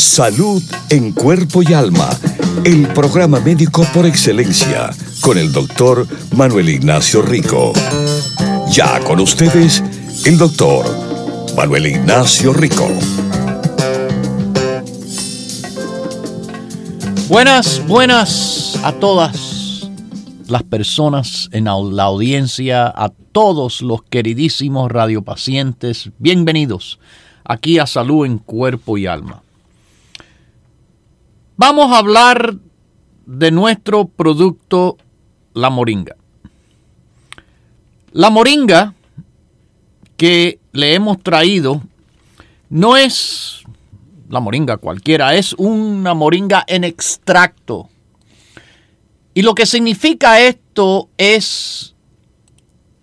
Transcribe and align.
Salud 0.00 0.62
en 0.88 1.12
cuerpo 1.12 1.62
y 1.62 1.74
alma. 1.74 2.08
El 2.64 2.88
programa 2.88 3.38
médico 3.38 3.86
por 3.92 4.06
excelencia 4.06 4.88
con 5.20 5.36
el 5.36 5.52
doctor 5.52 6.06
Manuel 6.34 6.70
Ignacio 6.70 7.20
Rico. 7.20 7.74
Ya 8.72 8.98
con 9.00 9.20
ustedes, 9.20 9.84
el 10.24 10.38
doctor 10.38 10.86
Manuel 11.54 11.86
Ignacio 11.86 12.54
Rico. 12.54 12.88
Buenas, 17.28 17.86
buenas 17.86 18.80
a 18.82 18.92
todas 18.92 19.90
las 20.48 20.62
personas 20.62 21.50
en 21.52 21.64
la 21.64 22.04
audiencia, 22.04 22.86
a 22.86 23.10
todos 23.32 23.82
los 23.82 24.02
queridísimos 24.04 24.90
radiopacientes, 24.90 26.08
bienvenidos 26.18 26.98
aquí 27.44 27.78
a 27.78 27.86
Salud 27.86 28.24
en 28.24 28.38
Cuerpo 28.38 28.96
y 28.96 29.06
Alma. 29.06 29.42
Vamos 31.62 31.92
a 31.92 31.98
hablar 31.98 32.54
de 33.26 33.50
nuestro 33.50 34.08
producto 34.08 34.96
la 35.52 35.68
moringa. 35.68 36.16
La 38.12 38.30
moringa 38.30 38.94
que 40.16 40.58
le 40.72 40.94
hemos 40.94 41.22
traído 41.22 41.82
no 42.70 42.96
es 42.96 43.62
la 44.30 44.40
moringa 44.40 44.78
cualquiera, 44.78 45.34
es 45.34 45.52
una 45.58 46.14
moringa 46.14 46.64
en 46.66 46.82
extracto. 46.82 47.90
Y 49.34 49.42
lo 49.42 49.54
que 49.54 49.66
significa 49.66 50.40
esto 50.40 51.10
es 51.18 51.94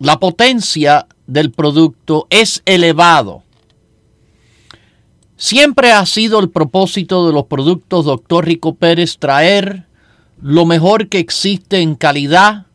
la 0.00 0.18
potencia 0.18 1.06
del 1.28 1.52
producto 1.52 2.26
es 2.28 2.62
elevado. 2.64 3.44
Siempre 5.38 5.92
ha 5.92 6.04
sido 6.04 6.40
el 6.40 6.50
propósito 6.50 7.28
de 7.28 7.32
los 7.32 7.44
productos 7.44 8.04
Dr. 8.04 8.44
Rico 8.44 8.74
Pérez 8.74 9.18
traer 9.18 9.86
lo 10.42 10.66
mejor 10.66 11.08
que 11.08 11.20
existe 11.20 11.78
en 11.78 11.94
calidad 11.94 12.66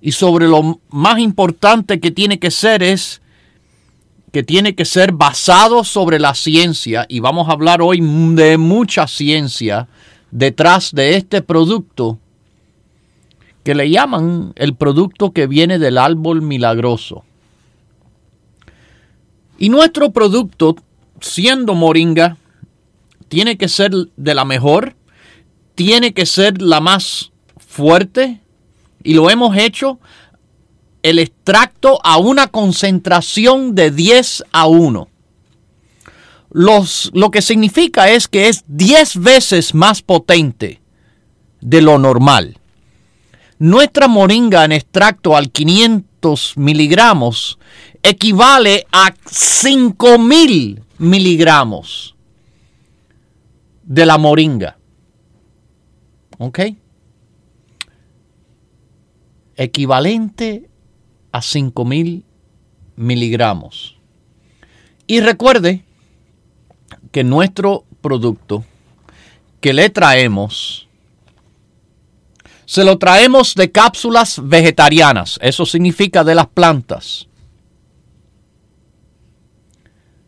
y 0.00 0.12
sobre 0.12 0.48
lo 0.48 0.80
más 0.88 1.18
importante 1.18 2.00
que 2.00 2.10
tiene 2.10 2.38
que 2.38 2.50
ser 2.50 2.82
es 2.82 3.20
que 4.32 4.42
tiene 4.42 4.74
que 4.74 4.86
ser 4.86 5.12
basado 5.12 5.84
sobre 5.84 6.18
la 6.18 6.34
ciencia 6.34 7.04
y 7.10 7.20
vamos 7.20 7.46
a 7.50 7.52
hablar 7.52 7.82
hoy 7.82 8.00
de 8.00 8.56
mucha 8.56 9.06
ciencia 9.06 9.86
detrás 10.30 10.92
de 10.94 11.16
este 11.16 11.42
producto 11.42 12.18
que 13.64 13.74
le 13.74 13.90
llaman 13.90 14.54
el 14.56 14.74
producto 14.74 15.32
que 15.32 15.46
viene 15.46 15.78
del 15.78 15.98
árbol 15.98 16.40
milagroso. 16.40 17.22
Y 19.58 19.68
nuestro 19.68 20.10
producto, 20.10 20.76
siendo 21.20 21.74
moringa, 21.74 22.36
tiene 23.28 23.56
que 23.56 23.68
ser 23.68 23.92
de 24.16 24.34
la 24.34 24.44
mejor, 24.44 24.96
tiene 25.74 26.12
que 26.12 26.26
ser 26.26 26.60
la 26.60 26.80
más 26.80 27.30
fuerte 27.56 28.40
y 29.02 29.14
lo 29.14 29.30
hemos 29.30 29.56
hecho 29.56 29.98
el 31.02 31.18
extracto 31.18 31.98
a 32.04 32.18
una 32.18 32.48
concentración 32.48 33.74
de 33.74 33.90
10 33.90 34.44
a 34.52 34.66
1. 34.66 35.08
Los, 36.52 37.10
lo 37.14 37.30
que 37.30 37.42
significa 37.42 38.10
es 38.10 38.28
que 38.28 38.48
es 38.48 38.64
10 38.66 39.20
veces 39.20 39.74
más 39.74 40.02
potente 40.02 40.80
de 41.60 41.80
lo 41.80 41.98
normal. 41.98 42.58
Nuestra 43.58 44.08
moringa 44.08 44.64
en 44.64 44.72
extracto 44.72 45.36
al 45.36 45.50
500 45.50 46.54
miligramos 46.56 47.58
equivale 48.02 48.86
a 48.90 49.14
5000 49.26 50.82
miligramos 51.00 52.14
de 53.82 54.06
la 54.06 54.18
moringa. 54.18 54.76
¿Ok? 56.38 56.60
Equivalente 59.56 60.68
a 61.32 61.42
5000 61.42 62.24
miligramos. 62.96 63.96
Y 65.06 65.20
recuerde 65.20 65.84
que 67.10 67.24
nuestro 67.24 67.84
producto 68.00 68.64
que 69.60 69.72
le 69.72 69.88
traemos, 69.90 70.86
se 72.66 72.84
lo 72.84 72.98
traemos 72.98 73.54
de 73.54 73.72
cápsulas 73.72 74.40
vegetarianas, 74.42 75.38
eso 75.42 75.66
significa 75.66 76.24
de 76.24 76.34
las 76.34 76.46
plantas. 76.46 77.26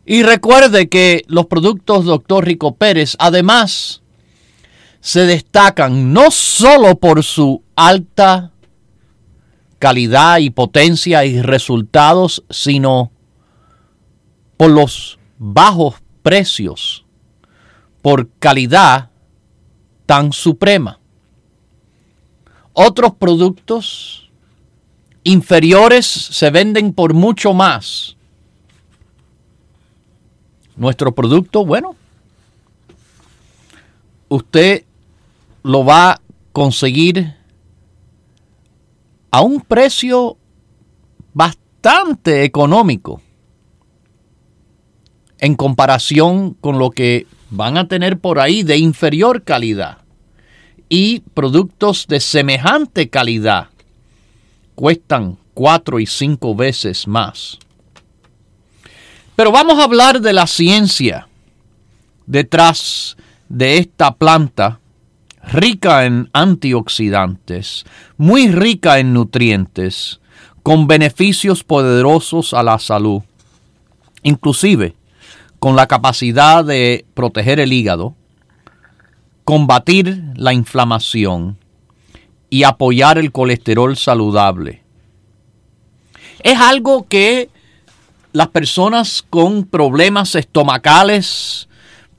Y 0.05 0.23
recuerde 0.23 0.89
que 0.89 1.23
los 1.27 1.45
productos 1.45 2.05
Dr. 2.05 2.45
Rico 2.45 2.75
Pérez, 2.75 3.15
además, 3.19 4.01
se 4.99 5.25
destacan 5.25 6.13
no 6.13 6.31
solo 6.31 6.95
por 6.97 7.23
su 7.23 7.63
alta 7.75 8.51
calidad 9.79 10.39
y 10.39 10.49
potencia 10.49 11.25
y 11.25 11.41
resultados, 11.41 12.43
sino 12.49 13.11
por 14.55 14.71
los 14.71 15.19
bajos 15.37 15.95
precios, 16.21 17.05
por 18.01 18.29
calidad 18.39 19.09
tan 20.05 20.31
suprema. 20.31 20.99
Otros 22.71 23.13
productos 23.15 24.31
inferiores 25.23 26.05
se 26.05 26.49
venden 26.49 26.93
por 26.93 27.13
mucho 27.13 27.53
más. 27.53 28.15
Nuestro 30.75 31.13
producto, 31.13 31.65
bueno, 31.65 31.95
usted 34.29 34.85
lo 35.63 35.85
va 35.85 36.11
a 36.11 36.21
conseguir 36.51 37.35
a 39.31 39.41
un 39.41 39.61
precio 39.61 40.37
bastante 41.33 42.43
económico 42.43 43.21
en 45.39 45.55
comparación 45.55 46.53
con 46.53 46.79
lo 46.79 46.91
que 46.91 47.27
van 47.49 47.77
a 47.77 47.87
tener 47.87 48.17
por 48.17 48.39
ahí 48.39 48.63
de 48.63 48.77
inferior 48.77 49.43
calidad 49.43 49.99
y 50.89 51.19
productos 51.33 52.07
de 52.07 52.19
semejante 52.19 53.09
calidad 53.09 53.69
cuestan 54.75 55.37
cuatro 55.53 55.99
y 55.99 56.05
cinco 56.05 56.55
veces 56.55 57.07
más. 57.07 57.59
Pero 59.35 59.51
vamos 59.51 59.79
a 59.79 59.85
hablar 59.85 60.21
de 60.21 60.33
la 60.33 60.45
ciencia 60.45 61.27
detrás 62.25 63.17
de 63.49 63.77
esta 63.77 64.15
planta 64.15 64.79
rica 65.51 66.05
en 66.05 66.29
antioxidantes, 66.33 67.85
muy 68.17 68.49
rica 68.49 68.99
en 68.99 69.13
nutrientes, 69.13 70.21
con 70.61 70.87
beneficios 70.87 71.63
poderosos 71.63 72.53
a 72.53 72.63
la 72.63 72.79
salud, 72.79 73.21
inclusive 74.21 74.95
con 75.59 75.75
la 75.75 75.87
capacidad 75.87 76.63
de 76.63 77.05
proteger 77.13 77.59
el 77.59 77.73
hígado, 77.73 78.15
combatir 79.43 80.23
la 80.35 80.53
inflamación 80.53 81.57
y 82.49 82.63
apoyar 82.63 83.17
el 83.17 83.31
colesterol 83.31 83.97
saludable. 83.97 84.83
Es 86.43 86.59
algo 86.59 87.07
que 87.07 87.49
las 88.33 88.47
personas 88.47 89.23
con 89.29 89.63
problemas 89.63 90.35
estomacales 90.35 91.69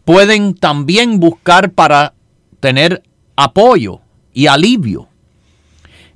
pueden 0.05 0.55
también 0.55 1.19
buscar 1.19 1.72
para 1.72 2.14
tener 2.61 3.02
apoyo 3.37 4.00
y 4.32 4.46
alivio. 4.46 5.08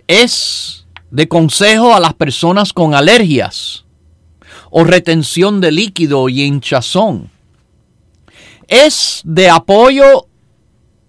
Es 0.07 0.87
de 1.11 1.29
consejo 1.29 1.95
a 1.95 2.01
las 2.01 2.15
personas 2.15 2.73
con 2.73 2.95
alergias 2.95 3.85
o 4.71 4.85
retención 4.85 5.61
de 5.61 5.73
líquido 5.73 6.29
y 6.29 6.43
hinchazón. 6.43 7.31
Es 8.69 9.21
de 9.25 9.51
apoyo 9.51 10.27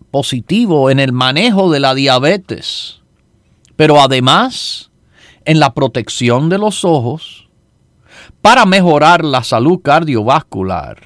positivo 0.09 0.89
en 0.89 0.99
el 0.99 1.11
manejo 1.11 1.71
de 1.71 1.79
la 1.79 1.93
diabetes, 1.93 3.01
pero 3.75 4.01
además 4.01 4.89
en 5.45 5.59
la 5.59 5.75
protección 5.75 6.49
de 6.49 6.57
los 6.57 6.83
ojos 6.83 7.48
para 8.41 8.65
mejorar 8.65 9.23
la 9.23 9.43
salud 9.43 9.79
cardiovascular, 9.81 10.97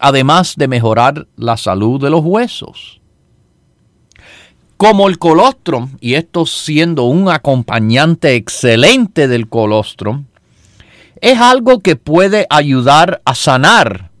además 0.00 0.54
de 0.56 0.68
mejorar 0.68 1.26
la 1.36 1.56
salud 1.56 2.00
de 2.00 2.10
los 2.10 2.24
huesos 2.24 2.98
como 4.78 5.08
el 5.08 5.18
colostrum, 5.18 5.90
y 6.00 6.14
esto 6.14 6.46
siendo 6.46 7.02
un 7.02 7.28
acompañante 7.28 8.36
excelente 8.36 9.26
del 9.26 9.48
colostrum, 9.48 10.26
es 11.20 11.38
algo 11.40 11.80
que 11.80 11.96
puede 11.96 12.46
ayudar 12.48 13.20
a 13.24 13.34
sanar 13.34 14.12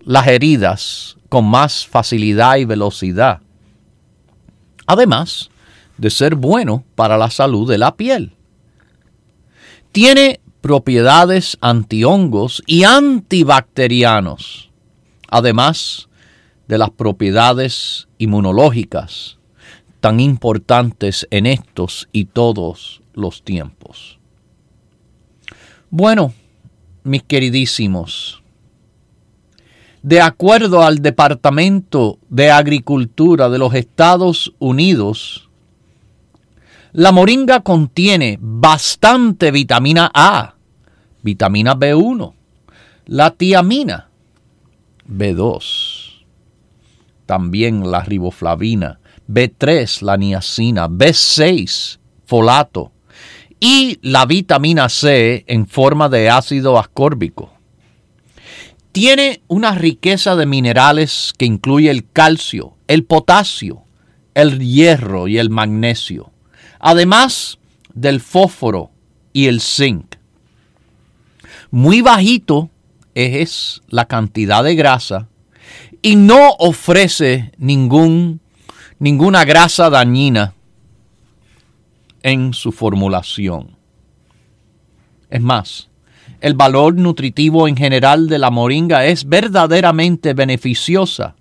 las 0.00 0.26
heridas 0.26 1.16
con 1.28 1.44
más 1.44 1.86
facilidad 1.86 2.56
y 2.56 2.64
velocidad. 2.64 3.40
Además 4.84 5.48
de 5.96 6.10
ser 6.10 6.34
bueno 6.34 6.82
para 6.96 7.16
la 7.16 7.30
salud 7.30 7.70
de 7.70 7.78
la 7.78 7.94
piel. 7.94 8.32
Tiene 9.92 10.40
propiedades 10.60 11.56
antihongos 11.60 12.62
y 12.66 12.84
antibacterianos, 12.84 14.70
además 15.28 16.08
de 16.66 16.78
las 16.78 16.90
propiedades 16.90 18.08
inmunológicas 18.18 19.38
tan 20.00 20.20
importantes 20.20 21.26
en 21.30 21.46
estos 21.46 22.08
y 22.12 22.26
todos 22.26 23.02
los 23.14 23.42
tiempos. 23.42 24.18
Bueno, 25.90 26.32
mis 27.02 27.22
queridísimos, 27.22 28.42
de 30.02 30.20
acuerdo 30.20 30.82
al 30.82 30.98
Departamento 30.98 32.18
de 32.28 32.50
Agricultura 32.50 33.48
de 33.48 33.58
los 33.58 33.74
Estados 33.74 34.54
Unidos, 34.58 35.47
la 36.92 37.12
moringa 37.12 37.60
contiene 37.60 38.38
bastante 38.40 39.50
vitamina 39.50 40.10
A, 40.12 40.54
vitamina 41.22 41.74
B1, 41.74 42.32
la 43.06 43.30
tiamina, 43.30 44.08
B2, 45.08 46.24
también 47.26 47.90
la 47.90 48.02
riboflavina, 48.02 49.00
B3, 49.28 50.02
la 50.02 50.16
niacina, 50.16 50.88
B6, 50.88 51.98
folato 52.24 52.92
y 53.60 53.98
la 54.02 54.24
vitamina 54.26 54.88
C 54.88 55.44
en 55.46 55.66
forma 55.66 56.08
de 56.08 56.30
ácido 56.30 56.78
ascórbico. 56.78 57.52
Tiene 58.92 59.42
una 59.48 59.74
riqueza 59.74 60.36
de 60.36 60.46
minerales 60.46 61.32
que 61.36 61.44
incluye 61.44 61.90
el 61.90 62.10
calcio, 62.10 62.76
el 62.86 63.04
potasio, 63.04 63.84
el 64.34 64.58
hierro 64.60 65.28
y 65.28 65.38
el 65.38 65.50
magnesio, 65.50 66.32
además 66.78 67.58
del 67.94 68.20
fósforo 68.20 68.90
y 69.32 69.46
el 69.46 69.60
zinc. 69.60 70.16
Muy 71.70 72.00
bajito 72.00 72.70
es 73.14 73.82
la 73.88 74.06
cantidad 74.06 74.64
de 74.64 74.74
grasa 74.74 75.28
y 76.02 76.16
no 76.16 76.50
ofrece 76.58 77.52
ningún 77.58 78.40
ninguna 78.98 79.44
grasa 79.44 79.90
dañina 79.90 80.54
en 82.22 82.52
su 82.52 82.72
formulación. 82.72 83.76
Es 85.30 85.40
más, 85.40 85.88
el 86.40 86.54
valor 86.54 86.94
nutritivo 86.94 87.68
en 87.68 87.76
general 87.76 88.28
de 88.28 88.38
la 88.38 88.50
moringa 88.50 89.06
es 89.06 89.28
verdaderamente 89.28 90.34
beneficiosa 90.34 91.34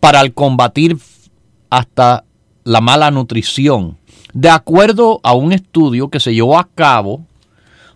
para 0.00 0.20
el 0.20 0.34
combatir 0.34 0.98
hasta 1.70 2.24
la 2.64 2.80
mala 2.80 3.10
nutrición, 3.10 3.98
de 4.32 4.48
acuerdo 4.48 5.20
a 5.22 5.34
un 5.34 5.52
estudio 5.52 6.08
que 6.08 6.20
se 6.20 6.34
llevó 6.34 6.58
a 6.58 6.68
cabo 6.74 7.26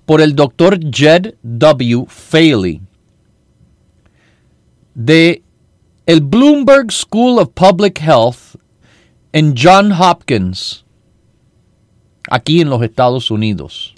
por 0.05 0.21
el 0.21 0.35
doctor 0.35 0.79
Jed 0.93 1.35
W. 1.43 2.05
Faley 2.09 2.81
de 4.95 5.43
el 6.07 6.21
Bloomberg 6.21 6.91
School 6.91 7.39
of 7.39 7.51
Public 7.55 8.01
Health 8.01 8.57
en 9.33 9.55
John 9.57 9.93
Hopkins, 9.93 10.85
aquí 12.31 12.63
en 12.63 12.71
los 12.71 12.83
Estados 12.83 13.31
Unidos. 13.31 13.95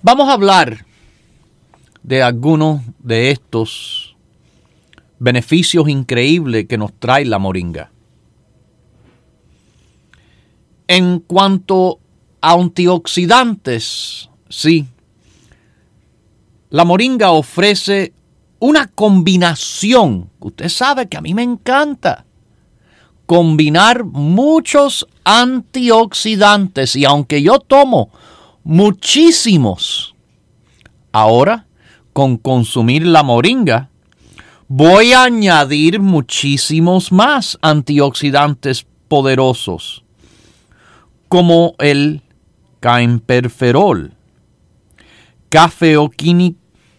Vamos 0.00 0.28
a 0.28 0.34
hablar 0.34 0.86
de 2.04 2.22
algunos 2.22 2.82
de 3.00 3.32
estos 3.32 4.16
beneficios 5.18 5.88
increíbles 5.88 6.66
que 6.66 6.78
nos 6.78 6.92
trae 6.92 7.24
la 7.24 7.40
moringa. 7.40 7.90
En 10.88 11.20
cuanto 11.20 12.00
a 12.40 12.52
antioxidantes, 12.54 14.28
sí, 14.48 14.86
la 16.70 16.84
moringa 16.84 17.30
ofrece 17.30 18.12
una 18.58 18.88
combinación. 18.88 20.30
Usted 20.40 20.68
sabe 20.68 21.08
que 21.08 21.16
a 21.16 21.20
mí 21.20 21.34
me 21.34 21.42
encanta 21.42 22.24
combinar 23.26 24.04
muchos 24.04 25.06
antioxidantes 25.24 26.96
y 26.96 27.04
aunque 27.04 27.42
yo 27.42 27.58
tomo 27.58 28.10
muchísimos, 28.64 30.14
ahora 31.12 31.66
con 32.14 32.38
consumir 32.38 33.06
la 33.06 33.22
moringa, 33.22 33.90
voy 34.66 35.12
a 35.12 35.24
añadir 35.24 36.00
muchísimos 36.00 37.12
más 37.12 37.58
antioxidantes 37.60 38.86
poderosos, 39.08 40.04
como 41.28 41.74
el 41.78 42.22
caimperferol, 42.80 44.14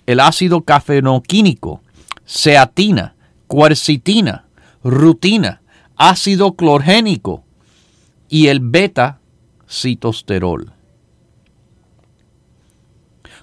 el 0.05 0.19
ácido 0.19 0.61
cafenoquínico, 0.61 1.81
ceatina, 2.25 3.15
cuercitina, 3.47 4.45
rutina, 4.83 5.61
ácido 5.95 6.53
clorgénico 6.53 7.43
y 8.27 8.47
el 8.47 8.59
beta-citosterol. 8.59 10.73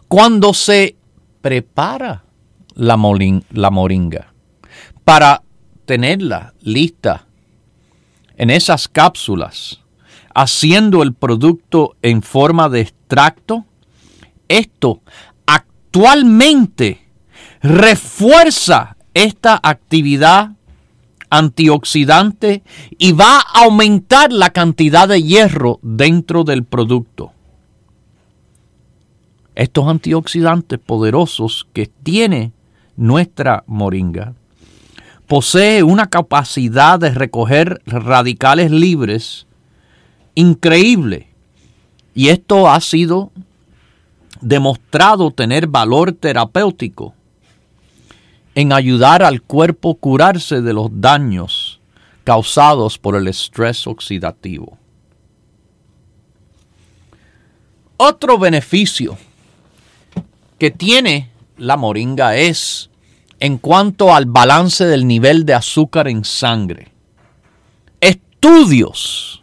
Cuando 0.08 0.54
se 0.54 0.96
prepara 1.40 2.24
la 2.74 2.96
moringa 2.96 4.32
para 5.04 5.42
tenerla 5.84 6.54
lista 6.60 7.26
en 8.36 8.50
esas 8.50 8.88
cápsulas, 8.88 9.80
haciendo 10.36 11.02
el 11.02 11.14
producto 11.14 11.96
en 12.02 12.20
forma 12.20 12.68
de 12.68 12.82
extracto, 12.82 13.64
esto 14.48 15.00
actualmente 15.46 17.08
refuerza 17.62 18.98
esta 19.14 19.58
actividad 19.62 20.50
antioxidante 21.30 22.62
y 22.98 23.12
va 23.12 23.38
a 23.38 23.64
aumentar 23.64 24.30
la 24.30 24.50
cantidad 24.50 25.08
de 25.08 25.22
hierro 25.22 25.80
dentro 25.80 26.44
del 26.44 26.64
producto. 26.64 27.32
Estos 29.54 29.88
antioxidantes 29.88 30.78
poderosos 30.78 31.66
que 31.72 31.86
tiene 31.86 32.52
nuestra 32.94 33.64
moringa 33.66 34.34
posee 35.26 35.82
una 35.82 36.08
capacidad 36.08 37.00
de 37.00 37.10
recoger 37.10 37.80
radicales 37.86 38.70
libres 38.70 39.45
increíble. 40.36 41.26
Y 42.14 42.28
esto 42.28 42.68
ha 42.68 42.80
sido 42.80 43.32
demostrado 44.40 45.32
tener 45.32 45.66
valor 45.66 46.12
terapéutico 46.12 47.14
en 48.54 48.72
ayudar 48.72 49.22
al 49.22 49.42
cuerpo 49.42 49.90
a 49.90 49.94
curarse 49.96 50.62
de 50.62 50.72
los 50.72 50.88
daños 50.92 51.80
causados 52.22 52.98
por 52.98 53.16
el 53.16 53.28
estrés 53.28 53.86
oxidativo. 53.86 54.78
Otro 57.96 58.38
beneficio 58.38 59.16
que 60.58 60.70
tiene 60.70 61.30
la 61.56 61.76
moringa 61.76 62.36
es 62.36 62.90
en 63.40 63.58
cuanto 63.58 64.14
al 64.14 64.26
balance 64.26 64.84
del 64.84 65.06
nivel 65.06 65.44
de 65.44 65.54
azúcar 65.54 66.08
en 66.08 66.24
sangre. 66.24 66.88
Estudios 68.00 69.42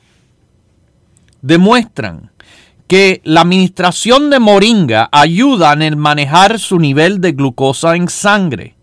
demuestran 1.44 2.32
que 2.88 3.22
la 3.24 3.42
administración 3.42 4.30
de 4.30 4.40
moringa 4.40 5.10
ayuda 5.12 5.74
en 5.74 5.84
el 5.84 5.96
manejar 5.96 6.58
su 6.58 6.80
nivel 6.80 7.22
de 7.22 7.34
glucosa 7.34 7.96
en 7.96 8.10
sangre, 8.10 8.76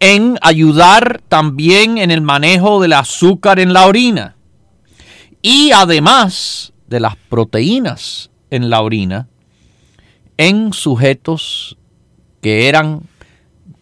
en 0.00 0.38
ayudar 0.42 1.20
también 1.28 1.98
en 1.98 2.10
el 2.10 2.22
manejo 2.22 2.80
del 2.80 2.94
azúcar 2.94 3.60
en 3.60 3.72
la 3.72 3.86
orina 3.86 4.36
y 5.42 5.70
además 5.72 6.72
de 6.88 7.00
las 7.00 7.16
proteínas 7.28 8.30
en 8.50 8.70
la 8.70 8.80
orina 8.80 9.28
en 10.36 10.72
sujetos 10.72 11.76
que 12.40 12.68
eran 12.68 13.02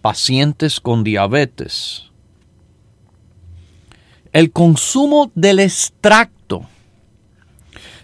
pacientes 0.03 0.81
con 0.81 1.05
diabetes. 1.05 2.11
El 4.33 4.51
consumo 4.51 5.31
del 5.35 5.61
extracto 5.61 6.36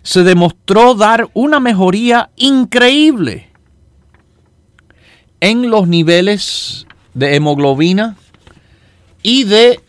se 0.02 0.24
demostró 0.24 0.94
dar 0.94 1.30
una 1.32 1.60
mejoría 1.60 2.30
increíble 2.36 3.48
en 5.40 5.70
los 5.70 5.88
niveles 5.88 6.86
de 7.14 7.36
hemoglobina 7.36 8.16
y 9.22 9.44
de 9.44 9.80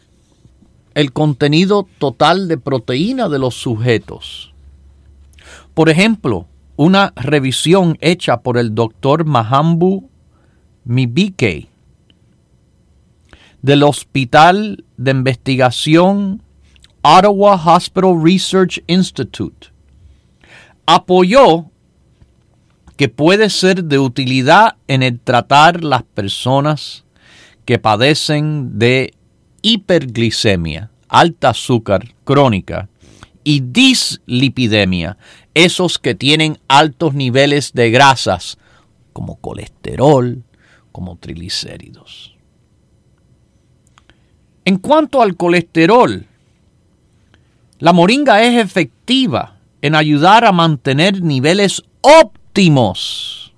el 0.93 1.11
contenido 1.11 1.87
total 1.97 2.47
de 2.47 2.57
proteína 2.57 3.27
de 3.29 3.39
los 3.39 3.55
sujetos. 3.55 4.53
Por 5.73 5.89
ejemplo, 5.89 6.47
una 6.75 7.13
revisión 7.15 7.97
hecha 8.01 8.41
por 8.41 8.57
el 8.57 8.75
doctor 8.75 9.25
Mahambu 9.25 10.09
Mibike 10.85 11.67
del 13.61 13.83
Hospital 13.83 14.83
de 14.97 15.11
Investigación 15.11 16.43
Ottawa 17.01 17.55
Hospital 17.55 18.21
Research 18.23 18.83
Institute 18.87 19.72
apoyó 20.85 21.65
que 22.97 23.09
puede 23.09 23.49
ser 23.49 23.85
de 23.85 23.99
utilidad 23.99 24.75
en 24.87 25.03
el 25.03 25.19
tratar 25.19 25.83
las 25.83 26.03
personas 26.03 27.05
que 27.65 27.79
padecen 27.79 28.77
de 28.77 29.13
hiperglicemia, 29.61 30.91
alta 31.07 31.49
azúcar 31.49 32.13
crónica 32.23 32.89
y 33.43 33.61
dislipidemia, 33.61 35.17
esos 35.53 35.97
que 35.99 36.15
tienen 36.15 36.59
altos 36.67 37.13
niveles 37.13 37.73
de 37.73 37.89
grasas 37.91 38.57
como 39.11 39.37
colesterol, 39.37 40.43
como 40.91 41.17
triglicéridos. 41.17 42.35
En 44.65 44.77
cuanto 44.77 45.21
al 45.21 45.35
colesterol, 45.35 46.25
la 47.79 47.91
moringa 47.91 48.43
es 48.43 48.63
efectiva 48.63 49.57
en 49.83 49.95
ayudar 49.95 50.45
a 50.45 50.53
mantener 50.53 51.21
niveles 51.21 51.83
óptimos 51.99 53.53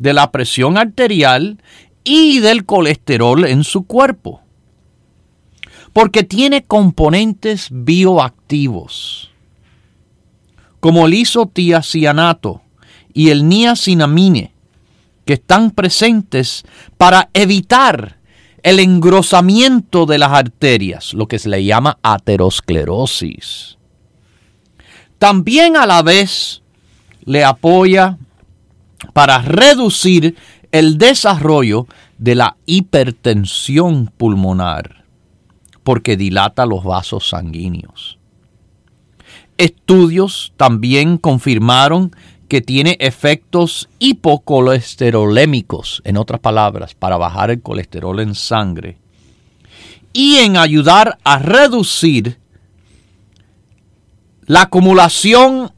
de 0.00 0.12
la 0.12 0.32
presión 0.32 0.76
arterial 0.76 1.62
y 2.02 2.40
del 2.40 2.66
colesterol 2.66 3.44
en 3.46 3.62
su 3.62 3.86
cuerpo, 3.86 4.42
porque 5.92 6.24
tiene 6.24 6.64
componentes 6.64 7.68
bioactivos 7.70 9.30
como 10.80 11.06
el 11.06 11.14
isotiacianato 11.14 12.62
y 13.14 13.30
el 13.30 13.48
niacinamine, 13.48 14.52
que 15.24 15.34
están 15.34 15.70
presentes 15.70 16.64
para 16.96 17.30
evitar 17.32 18.18
el 18.64 18.80
engrosamiento 18.80 20.04
de 20.04 20.18
las 20.18 20.32
arterias, 20.32 21.14
lo 21.14 21.28
que 21.28 21.38
se 21.38 21.48
le 21.48 21.64
llama 21.64 21.98
aterosclerosis. 22.02 23.75
También 25.18 25.76
a 25.76 25.86
la 25.86 26.02
vez 26.02 26.62
le 27.24 27.44
apoya 27.44 28.18
para 29.12 29.38
reducir 29.38 30.36
el 30.72 30.98
desarrollo 30.98 31.86
de 32.18 32.34
la 32.34 32.56
hipertensión 32.66 34.10
pulmonar, 34.16 35.04
porque 35.82 36.16
dilata 36.16 36.66
los 36.66 36.84
vasos 36.84 37.28
sanguíneos. 37.28 38.18
Estudios 39.58 40.52
también 40.56 41.18
confirmaron 41.18 42.14
que 42.48 42.60
tiene 42.60 42.96
efectos 43.00 43.88
hipocolesterolémicos, 43.98 46.02
en 46.04 46.16
otras 46.16 46.40
palabras, 46.40 46.94
para 46.94 47.16
bajar 47.16 47.50
el 47.50 47.62
colesterol 47.62 48.20
en 48.20 48.34
sangre, 48.34 48.98
y 50.12 50.36
en 50.36 50.56
ayudar 50.56 51.18
a 51.24 51.38
reducir 51.38 52.38
la 54.46 54.62
acumulación 54.62 55.72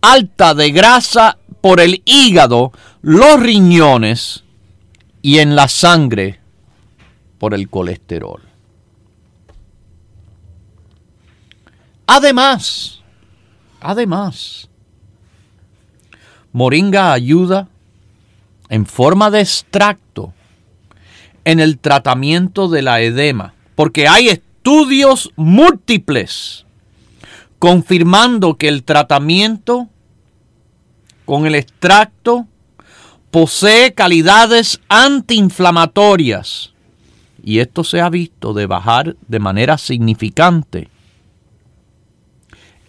alta 0.00 0.54
de 0.54 0.70
grasa 0.70 1.38
por 1.60 1.80
el 1.80 2.02
hígado, 2.04 2.72
los 3.02 3.40
riñones 3.40 4.44
y 5.22 5.38
en 5.38 5.56
la 5.56 5.68
sangre 5.68 6.40
por 7.38 7.54
el 7.54 7.68
colesterol. 7.68 8.42
Además, 12.06 13.02
además, 13.80 14.68
Moringa 16.52 17.12
ayuda 17.12 17.68
en 18.68 18.86
forma 18.86 19.30
de 19.30 19.40
extracto 19.40 20.32
en 21.44 21.60
el 21.60 21.78
tratamiento 21.78 22.68
de 22.68 22.82
la 22.82 23.00
edema, 23.00 23.54
porque 23.74 24.08
hay 24.08 24.28
estudios 24.28 25.30
múltiples 25.36 26.66
confirmando 27.58 28.56
que 28.56 28.68
el 28.68 28.84
tratamiento 28.84 29.88
con 31.24 31.46
el 31.46 31.54
extracto 31.54 32.46
posee 33.30 33.92
calidades 33.92 34.80
antiinflamatorias 34.88 36.72
y 37.42 37.60
esto 37.60 37.84
se 37.84 38.00
ha 38.00 38.08
visto 38.08 38.52
de 38.52 38.66
bajar 38.66 39.16
de 39.26 39.38
manera 39.38 39.78
significante 39.78 40.88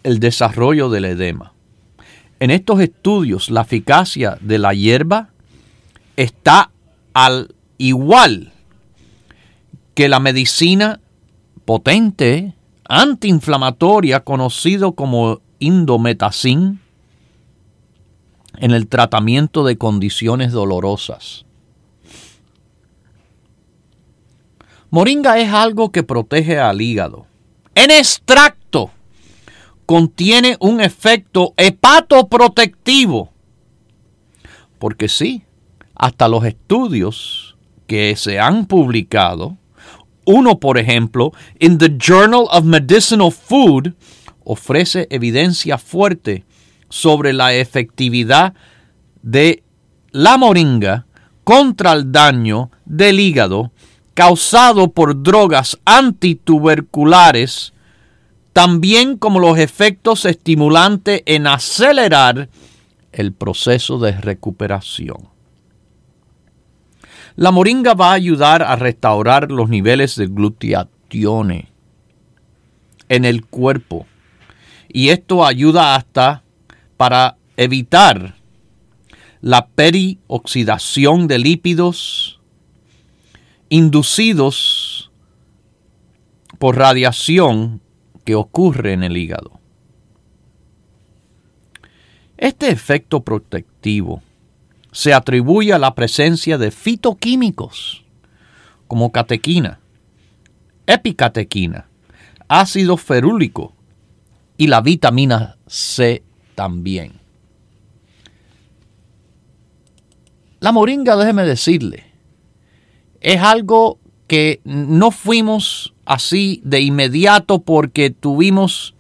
el 0.03 0.19
desarrollo 0.19 0.89
del 0.89 1.05
edema. 1.05 1.53
En 2.39 2.51
estos 2.51 2.79
estudios 2.79 3.49
la 3.49 3.61
eficacia 3.61 4.37
de 4.41 4.59
la 4.59 4.73
hierba 4.73 5.29
está 6.15 6.71
al 7.13 7.53
igual 7.77 8.53
que 9.93 10.07
la 10.07 10.19
medicina 10.19 10.99
potente 11.65 12.53
antiinflamatoria 12.89 14.21
conocido 14.21 14.93
como 14.93 15.41
indometacin 15.59 16.81
en 18.57 18.71
el 18.71 18.87
tratamiento 18.87 19.63
de 19.63 19.77
condiciones 19.77 20.51
dolorosas. 20.51 21.45
Moringa 24.89 25.37
es 25.39 25.53
algo 25.53 25.91
que 25.91 26.03
protege 26.03 26.59
al 26.59 26.81
hígado. 26.81 27.27
En 27.75 27.91
extracto 27.91 28.89
contiene 29.85 30.57
un 30.59 30.81
efecto 30.81 31.53
hepatoprotectivo. 31.57 33.31
Porque 34.79 35.07
sí, 35.07 35.43
hasta 35.93 36.27
los 36.27 36.43
estudios 36.43 37.55
que 37.85 38.15
se 38.15 38.39
han 38.39 38.65
publicado, 38.65 39.57
uno 40.25 40.59
por 40.59 40.77
ejemplo, 40.77 41.31
en 41.59 41.77
The 41.77 41.95
Journal 41.97 42.45
of 42.51 42.63
Medicinal 42.63 43.31
Food, 43.31 43.93
ofrece 44.43 45.07
evidencia 45.09 45.77
fuerte 45.77 46.43
sobre 46.89 47.33
la 47.33 47.53
efectividad 47.53 48.53
de 49.21 49.63
la 50.11 50.37
moringa 50.37 51.05
contra 51.43 51.93
el 51.93 52.11
daño 52.11 52.71
del 52.85 53.19
hígado 53.19 53.71
causado 54.13 54.91
por 54.91 55.21
drogas 55.21 55.79
antituberculares 55.85 57.73
también 58.53 59.17
como 59.17 59.39
los 59.39 59.57
efectos 59.57 60.25
estimulantes 60.25 61.21
en 61.25 61.47
acelerar 61.47 62.49
el 63.11 63.33
proceso 63.33 63.99
de 63.99 64.11
recuperación. 64.13 65.29
La 67.39 67.51
moringa 67.51 67.93
va 67.93 68.09
a 68.09 68.15
ayudar 68.15 68.63
a 68.63 68.75
restaurar 68.75 69.49
los 69.49 69.69
niveles 69.69 70.17
de 70.17 70.27
glutatione 70.27 71.69
en 73.07 73.23
el 73.23 73.45
cuerpo 73.45 74.05
y 74.89 75.07
esto 75.07 75.45
ayuda 75.45 75.95
hasta 75.95 76.43
para 76.97 77.37
evitar 77.55 78.35
la 79.39 79.67
perioxidación 79.67 81.29
de 81.29 81.39
lípidos 81.39 82.41
inducidos 83.69 85.09
por 86.57 86.75
radiación 86.75 87.79
que 88.25 88.35
ocurre 88.35 88.91
en 88.91 89.03
el 89.03 89.15
hígado. 89.15 89.61
Este 92.35 92.67
efecto 92.69 93.21
protectivo 93.21 94.23
se 94.91 95.13
atribuye 95.13 95.73
a 95.73 95.79
la 95.79 95.95
presencia 95.95 96.57
de 96.57 96.71
fitoquímicos 96.71 98.03
como 98.87 99.11
catequina, 99.11 99.79
epicatequina, 100.87 101.87
ácido 102.47 102.97
ferúlico 102.97 103.73
y 104.57 104.67
la 104.67 104.81
vitamina 104.81 105.57
C 105.67 106.23
también. 106.55 107.13
La 110.59 110.71
moringa, 110.71 111.15
déjeme 111.15 111.43
decirle, 111.43 112.05
es 113.21 113.41
algo 113.41 113.99
que 114.27 114.59
no 114.63 115.11
fuimos 115.11 115.93
así 116.05 116.61
de 116.65 116.81
inmediato 116.81 117.59
porque 117.59 118.09
tuvimos, 118.09 118.95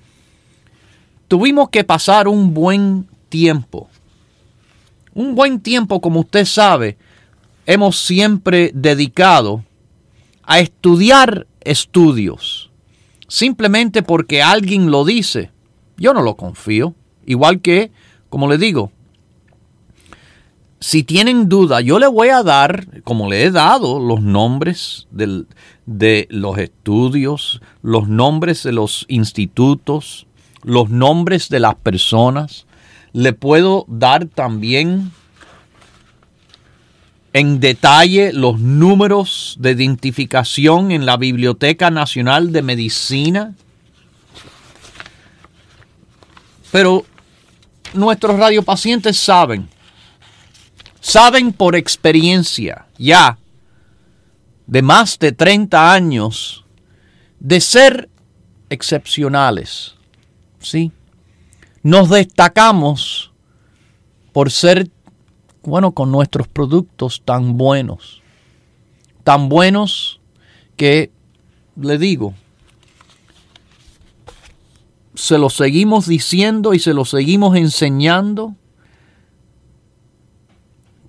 tuvimos 1.27 1.69
que 1.69 1.83
pasar 1.83 2.27
un 2.27 2.53
buen 2.53 3.07
tiempo. 3.29 3.89
Un 5.19 5.35
buen 5.35 5.59
tiempo, 5.59 5.99
como 5.99 6.21
usted 6.21 6.45
sabe, 6.45 6.97
hemos 7.65 7.99
siempre 7.99 8.71
dedicado 8.73 9.65
a 10.43 10.59
estudiar 10.59 11.45
estudios. 11.59 12.71
Simplemente 13.27 14.01
porque 14.01 14.41
alguien 14.41 14.91
lo 14.91 15.03
dice. 15.03 15.51
Yo 15.97 16.13
no 16.13 16.21
lo 16.21 16.37
confío. 16.37 16.95
Igual 17.25 17.59
que, 17.59 17.91
como 18.29 18.47
le 18.47 18.57
digo, 18.57 18.93
si 20.79 21.03
tienen 21.03 21.49
duda, 21.49 21.81
yo 21.81 21.99
le 21.99 22.07
voy 22.07 22.29
a 22.29 22.41
dar, 22.41 23.03
como 23.03 23.29
le 23.29 23.43
he 23.43 23.51
dado, 23.51 23.99
los 23.99 24.21
nombres 24.21 25.09
de 25.11 26.27
los 26.29 26.57
estudios, 26.57 27.61
los 27.81 28.07
nombres 28.07 28.63
de 28.63 28.71
los 28.71 29.03
institutos, 29.09 30.27
los 30.63 30.89
nombres 30.89 31.49
de 31.49 31.59
las 31.59 31.75
personas. 31.75 32.67
Le 33.13 33.33
puedo 33.33 33.85
dar 33.87 34.25
también 34.25 35.11
en 37.33 37.59
detalle 37.59 38.33
los 38.33 38.59
números 38.59 39.55
de 39.59 39.71
identificación 39.71 40.91
en 40.91 41.05
la 41.05 41.17
Biblioteca 41.17 41.91
Nacional 41.91 42.51
de 42.51 42.61
Medicina. 42.61 43.55
Pero 46.71 47.05
nuestros 47.93 48.37
radiopacientes 48.37 49.17
saben 49.17 49.69
saben 50.99 51.53
por 51.53 51.75
experiencia 51.75 52.85
ya 52.97 53.37
de 54.67 54.81
más 54.81 55.17
de 55.17 55.31
30 55.31 55.91
años 55.91 56.65
de 57.39 57.59
ser 57.61 58.09
excepcionales. 58.69 59.95
¿Sí? 60.59 60.91
Nos 61.83 62.09
destacamos 62.09 63.31
por 64.33 64.51
ser, 64.51 64.89
bueno, 65.63 65.91
con 65.91 66.11
nuestros 66.11 66.47
productos 66.47 67.21
tan 67.23 67.57
buenos. 67.57 68.21
Tan 69.23 69.49
buenos 69.49 70.19
que, 70.75 71.11
le 71.75 71.97
digo, 71.97 72.33
se 75.15 75.37
lo 75.37 75.49
seguimos 75.49 76.07
diciendo 76.07 76.73
y 76.73 76.79
se 76.79 76.93
lo 76.93 77.05
seguimos 77.05 77.55
enseñando 77.55 78.55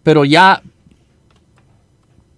pero 0.03 0.25
ya 0.25 0.62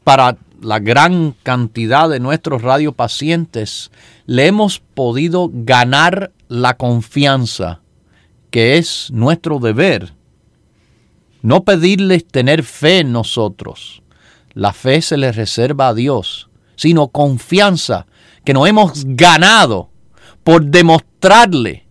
para 0.04 0.36
la 0.60 0.78
gran 0.78 1.34
cantidad 1.42 2.08
de 2.08 2.20
nuestros 2.20 2.62
radiopacientes 2.62 3.90
le 4.26 4.46
hemos 4.46 4.78
podido 4.78 5.50
ganar 5.52 6.32
la 6.48 6.76
confianza 6.76 7.80
que 8.52 8.76
es 8.76 9.10
nuestro 9.10 9.58
deber. 9.58 10.14
No 11.40 11.64
pedirles 11.64 12.24
tener 12.24 12.62
fe 12.62 13.00
en 13.00 13.10
nosotros. 13.10 14.02
La 14.52 14.72
fe 14.72 15.02
se 15.02 15.16
les 15.16 15.34
reserva 15.34 15.88
a 15.88 15.94
Dios, 15.94 16.48
sino 16.76 17.08
confianza 17.08 18.06
que 18.44 18.52
nos 18.52 18.68
hemos 18.68 19.04
ganado 19.04 19.88
por 20.44 20.64
demostrarle 20.64 21.86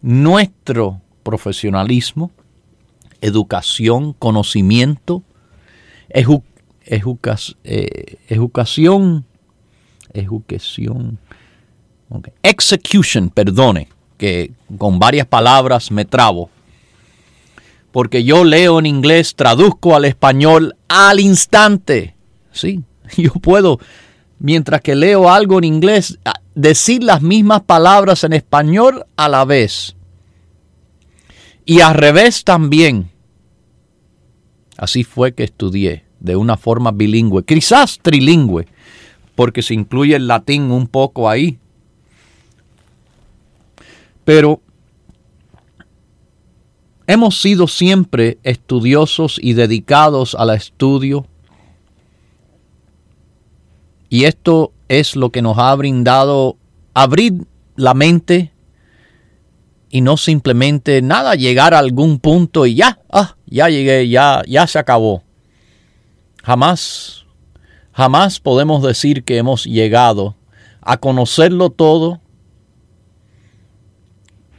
nuestro 0.00 1.02
profesionalismo, 1.24 2.30
educación, 3.20 4.12
conocimiento, 4.12 5.24
eh, 6.10 6.22
educación, 6.84 7.56
educación, 10.14 11.18
execution, 12.42 13.28
perdone, 13.28 13.88
que 14.18 14.52
con 14.76 14.98
varias 14.98 15.26
palabras 15.26 15.90
me 15.90 16.04
trabo, 16.04 16.50
porque 17.92 18.22
yo 18.24 18.44
leo 18.44 18.78
en 18.78 18.86
inglés, 18.86 19.34
traduzco 19.34 19.96
al 19.96 20.04
español 20.04 20.76
al 20.88 21.20
instante, 21.20 22.14
sí, 22.52 22.82
yo 23.16 23.32
puedo, 23.32 23.78
mientras 24.38 24.82
que 24.82 24.94
leo 24.94 25.30
algo 25.30 25.58
en 25.58 25.64
inglés, 25.64 26.18
decir 26.54 27.02
las 27.02 27.22
mismas 27.22 27.62
palabras 27.62 28.24
en 28.24 28.32
español 28.32 29.06
a 29.16 29.28
la 29.28 29.44
vez. 29.44 29.94
Y 31.64 31.80
al 31.80 31.94
revés 31.94 32.44
también. 32.44 33.10
Así 34.76 35.04
fue 35.04 35.34
que 35.34 35.44
estudié 35.44 36.04
de 36.20 36.36
una 36.36 36.56
forma 36.56 36.90
bilingüe, 36.90 37.44
quizás 37.44 37.98
trilingüe, 38.00 38.66
porque 39.34 39.62
se 39.62 39.74
incluye 39.74 40.16
el 40.16 40.26
latín 40.26 40.70
un 40.70 40.86
poco 40.86 41.28
ahí. 41.28 41.58
Pero 44.28 44.60
hemos 47.06 47.40
sido 47.40 47.66
siempre 47.66 48.36
estudiosos 48.42 49.40
y 49.42 49.54
dedicados 49.54 50.34
al 50.34 50.50
estudio. 50.50 51.26
Y 54.10 54.24
esto 54.24 54.74
es 54.88 55.16
lo 55.16 55.30
que 55.30 55.40
nos 55.40 55.56
ha 55.56 55.74
brindado 55.76 56.58
abrir 56.92 57.46
la 57.74 57.94
mente 57.94 58.52
y 59.88 60.02
no 60.02 60.18
simplemente 60.18 61.00
nada, 61.00 61.34
llegar 61.34 61.72
a 61.72 61.78
algún 61.78 62.18
punto 62.18 62.66
y 62.66 62.74
ya, 62.74 63.00
ah, 63.10 63.34
ya 63.46 63.70
llegué, 63.70 64.10
ya, 64.10 64.42
ya 64.46 64.66
se 64.66 64.78
acabó. 64.78 65.22
Jamás, 66.42 67.24
jamás 67.92 68.40
podemos 68.40 68.82
decir 68.82 69.24
que 69.24 69.38
hemos 69.38 69.64
llegado 69.64 70.36
a 70.82 70.98
conocerlo 70.98 71.70
todo. 71.70 72.20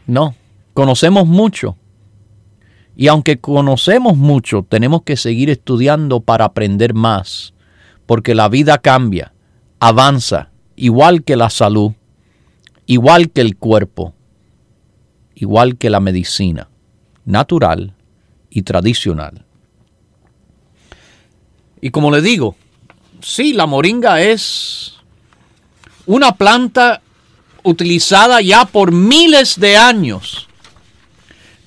No, 0.09 0.35
conocemos 0.73 1.27
mucho. 1.27 1.77
Y 2.95 3.07
aunque 3.07 3.39
conocemos 3.39 4.17
mucho, 4.17 4.65
tenemos 4.67 5.03
que 5.03 5.15
seguir 5.15 5.49
estudiando 5.49 6.19
para 6.19 6.45
aprender 6.45 6.93
más, 6.93 7.53
porque 8.05 8.35
la 8.35 8.49
vida 8.49 8.79
cambia, 8.79 9.33
avanza, 9.79 10.49
igual 10.75 11.23
que 11.23 11.35
la 11.35 11.49
salud, 11.49 11.93
igual 12.85 13.31
que 13.31 13.41
el 13.41 13.55
cuerpo 13.55 14.13
igual 15.39 15.77
que 15.77 15.89
la 15.89 16.01
medicina 16.01 16.67
natural 17.23 17.93
y 18.49 18.63
tradicional. 18.63 19.45
Y 21.81 21.91
como 21.91 22.11
le 22.11 22.21
digo, 22.21 22.55
sí, 23.21 23.53
la 23.53 23.65
moringa 23.65 24.21
es 24.21 24.95
una 26.05 26.33
planta 26.33 27.01
utilizada 27.63 28.41
ya 28.41 28.65
por 28.65 28.91
miles 28.91 29.59
de 29.59 29.77
años, 29.77 30.47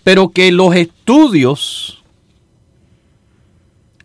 pero 0.04 0.30
que 0.30 0.52
los 0.52 0.74
estudios 0.74 2.02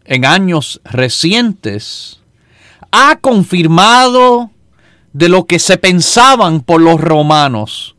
en 0.06 0.26
años 0.26 0.80
recientes 0.84 2.22
ha 2.92 3.18
confirmado 3.20 4.52
de 5.14 5.30
lo 5.30 5.46
que 5.46 5.60
se 5.60 5.78
pensaban 5.78 6.62
por 6.62 6.82
los 6.82 7.02
romanos 7.02 7.96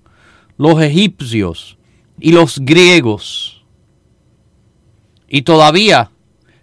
los 0.58 0.82
egipcios 0.82 1.78
y 2.20 2.32
los 2.32 2.58
griegos. 2.58 3.64
Y 5.28 5.42
todavía, 5.42 6.10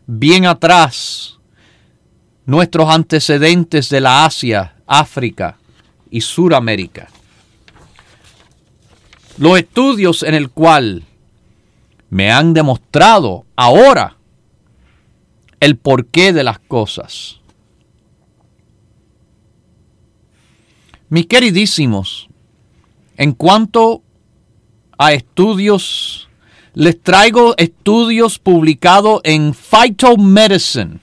bien 0.06 0.46
atrás, 0.46 1.40
nuestros 2.46 2.94
antecedentes 2.94 3.90
de 3.90 4.02
la 4.02 4.26
Asia, 4.26 4.76
África 4.86 5.58
y 6.12 6.22
Suramérica. 6.22 7.08
Los 9.38 9.58
estudios 9.60 10.24
en 10.24 10.34
el 10.34 10.50
cual 10.50 11.04
me 12.10 12.32
han 12.32 12.54
demostrado 12.54 13.46
ahora 13.56 14.18
el 15.60 15.78
porqué 15.78 16.32
de 16.32 16.44
las 16.44 16.60
cosas. 16.60 17.42
Mis 21.10 21.28
queridísimos, 21.28 22.28
en 23.18 23.34
cuanto 23.34 24.02
a 24.98 25.14
estudios, 25.14 26.30
les 26.74 27.02
traigo 27.02 27.56
estudios 27.58 28.40
publicados 28.40 29.22
en 29.24 29.54
Phytomedicine, 29.54 31.00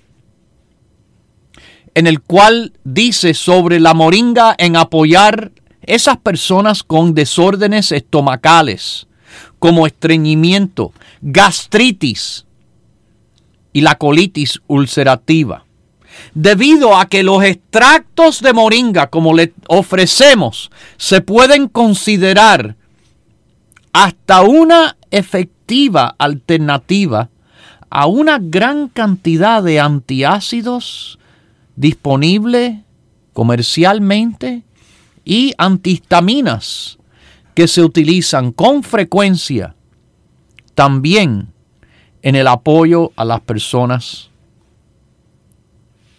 en 1.94 2.06
el 2.06 2.20
cual 2.22 2.72
dice 2.84 3.34
sobre 3.34 3.78
la 3.80 3.94
moringa 3.94 4.54
en 4.58 4.76
apoyar 4.76 5.52
esas 5.82 6.16
personas 6.18 6.82
con 6.82 7.14
desórdenes 7.14 7.92
estomacales, 7.92 9.06
como 9.58 9.86
estreñimiento, 9.86 10.92
gastritis 11.20 12.46
y 13.72 13.80
la 13.80 13.96
colitis 13.96 14.60
ulcerativa. 14.66 15.64
Debido 16.34 16.96
a 16.96 17.06
que 17.06 17.22
los 17.22 17.42
extractos 17.42 18.42
de 18.42 18.52
moringa, 18.52 19.08
como 19.08 19.34
le 19.34 19.54
ofrecemos, 19.68 20.70
se 20.98 21.20
pueden 21.20 21.68
considerar 21.68 22.76
hasta 23.92 24.42
una 24.42 24.96
efectiva 25.10 26.14
alternativa 26.18 27.30
a 27.90 28.06
una 28.06 28.38
gran 28.40 28.88
cantidad 28.88 29.62
de 29.62 29.80
antiácidos 29.80 31.18
disponibles 31.76 32.78
comercialmente 33.32 34.62
y 35.24 35.54
antihistaminas 35.58 36.98
que 37.54 37.68
se 37.68 37.82
utilizan 37.82 38.52
con 38.52 38.82
frecuencia 38.82 39.74
también 40.74 41.52
en 42.22 42.36
el 42.36 42.46
apoyo 42.46 43.12
a 43.16 43.24
las 43.24 43.40
personas 43.40 44.30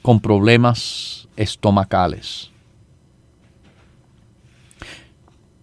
con 0.01 0.19
problemas 0.19 1.27
estomacales. 1.35 2.51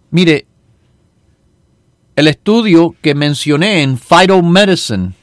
Mire, 0.09 0.45
el 2.15 2.27
estudio 2.27 2.95
que 3.01 3.15
mencioné 3.15 3.81
en 3.83 3.97
Phytomedicine 3.97 5.13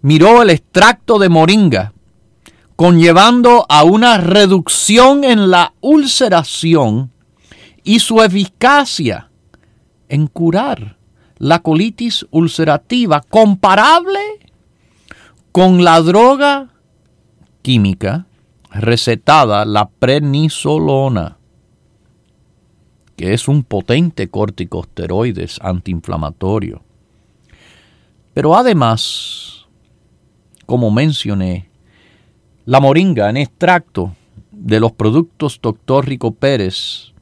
miró 0.00 0.42
el 0.42 0.50
extracto 0.50 1.18
de 1.18 1.28
moringa, 1.28 1.91
conllevando 2.82 3.64
a 3.68 3.84
una 3.84 4.18
reducción 4.18 5.22
en 5.22 5.52
la 5.52 5.72
ulceración 5.80 7.12
y 7.84 8.00
su 8.00 8.20
eficacia 8.20 9.30
en 10.08 10.26
curar 10.26 10.96
la 11.38 11.60
colitis 11.60 12.26
ulcerativa 12.32 13.20
comparable 13.20 14.18
con 15.52 15.84
la 15.84 16.00
droga 16.00 16.70
química 17.62 18.26
recetada, 18.72 19.64
la 19.64 19.88
prednisolona, 19.88 21.38
que 23.14 23.32
es 23.32 23.46
un 23.46 23.62
potente 23.62 24.28
corticosteroides 24.28 25.60
antiinflamatorio. 25.62 26.82
Pero 28.34 28.56
además, 28.56 29.68
como 30.66 30.90
mencioné, 30.90 31.70
la 32.64 32.80
moringa 32.80 33.28
en 33.28 33.36
extracto 33.36 34.14
de 34.50 34.78
los 34.78 34.92
productos 34.92 35.58
Dr. 35.60 36.06
Rico 36.06 36.32
Pérez 36.32 37.12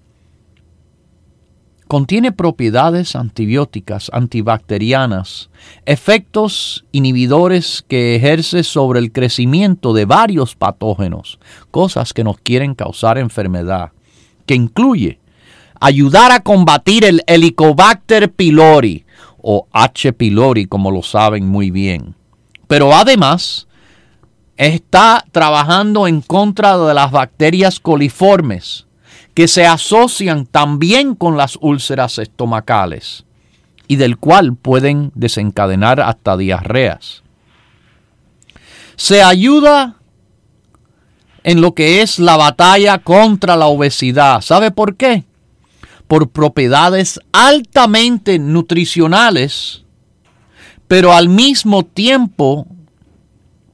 contiene 1.88 2.30
propiedades 2.30 3.16
antibióticas, 3.16 4.10
antibacterianas, 4.12 5.50
efectos 5.86 6.84
inhibidores 6.92 7.84
que 7.88 8.14
ejerce 8.14 8.62
sobre 8.62 9.00
el 9.00 9.10
crecimiento 9.10 9.92
de 9.92 10.04
varios 10.04 10.54
patógenos, 10.54 11.40
cosas 11.72 12.12
que 12.12 12.22
nos 12.22 12.38
quieren 12.38 12.76
causar 12.76 13.18
enfermedad, 13.18 13.90
que 14.46 14.54
incluye 14.54 15.18
ayudar 15.80 16.30
a 16.30 16.44
combatir 16.44 17.04
el 17.04 17.22
Helicobacter 17.26 18.30
pylori 18.30 19.04
o 19.42 19.66
H. 19.72 20.12
pylori, 20.12 20.66
como 20.66 20.92
lo 20.92 21.02
saben 21.02 21.48
muy 21.48 21.72
bien. 21.72 22.14
Pero 22.68 22.94
además 22.94 23.66
está 24.60 25.24
trabajando 25.32 26.06
en 26.06 26.20
contra 26.20 26.76
de 26.76 26.92
las 26.92 27.10
bacterias 27.10 27.80
coliformes, 27.80 28.86
que 29.32 29.48
se 29.48 29.66
asocian 29.66 30.44
también 30.44 31.14
con 31.14 31.38
las 31.38 31.56
úlceras 31.62 32.18
estomacales 32.18 33.24
y 33.88 33.96
del 33.96 34.18
cual 34.18 34.54
pueden 34.56 35.12
desencadenar 35.14 36.02
hasta 36.02 36.36
diarreas. 36.36 37.22
Se 38.96 39.22
ayuda 39.22 39.96
en 41.42 41.62
lo 41.62 41.72
que 41.72 42.02
es 42.02 42.18
la 42.18 42.36
batalla 42.36 42.98
contra 42.98 43.56
la 43.56 43.66
obesidad. 43.66 44.42
¿Sabe 44.42 44.70
por 44.70 44.96
qué? 44.96 45.24
Por 46.06 46.28
propiedades 46.28 47.18
altamente 47.32 48.38
nutricionales, 48.38 49.84
pero 50.86 51.14
al 51.14 51.30
mismo 51.30 51.82
tiempo 51.82 52.66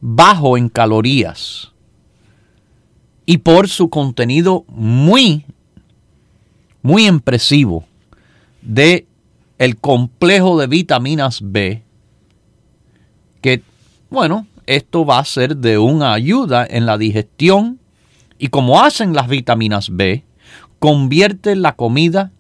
bajo 0.01 0.57
en 0.57 0.69
calorías 0.69 1.73
y 3.27 3.39
por 3.39 3.69
su 3.69 3.91
contenido 3.91 4.65
muy, 4.69 5.45
muy 6.83 7.07
impresivo 7.07 7.85
de 8.63 9.07
el 9.59 9.77
complejo 9.77 10.59
de 10.59 10.67
vitaminas 10.67 11.41
B, 11.43 11.83
que, 13.41 13.63
bueno, 14.11 14.47
esto 14.67 15.05
va 15.05 15.19
a 15.19 15.25
ser 15.25 15.57
de 15.57 15.79
una 15.79 16.13
ayuda 16.13 16.67
en 16.69 16.87
la 16.87 16.99
digestión 16.99 17.79
y 18.39 18.49
como 18.49 18.81
hacen 18.81 19.15
las 19.15 19.29
vitaminas 19.29 19.89
B, 19.91 20.25
convierte 20.79 21.57
la 21.57 21.75
comida 21.75 22.33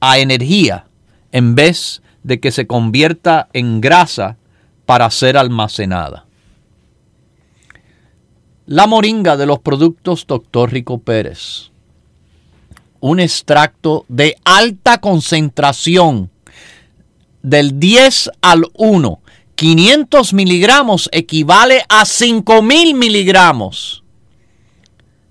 a 0.00 0.18
energía 0.18 0.86
en 1.32 1.54
vez 1.54 2.02
de 2.22 2.40
que 2.40 2.50
se 2.50 2.66
convierta 2.66 3.48
en 3.52 3.80
grasa 3.80 4.36
para 4.86 5.10
ser 5.10 5.36
almacenada. 5.36 6.26
La 8.66 8.86
moringa 8.86 9.36
de 9.36 9.46
los 9.46 9.58
productos 9.58 10.26
Dr. 10.26 10.72
Rico 10.72 10.98
Pérez. 10.98 11.70
Un 13.00 13.20
extracto 13.20 14.04
de 14.08 14.36
alta 14.44 14.98
concentración 14.98 16.30
del 17.42 17.78
10 17.78 18.30
al 18.40 18.64
1. 18.74 19.20
500 19.54 20.32
miligramos 20.32 21.08
equivale 21.12 21.84
a 21.88 22.04
5000 22.04 22.94
miligramos 22.94 24.02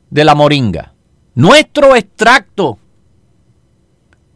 de 0.09 0.23
la 0.23 0.35
moringa. 0.35 0.93
Nuestro 1.33 1.95
extracto 1.95 2.77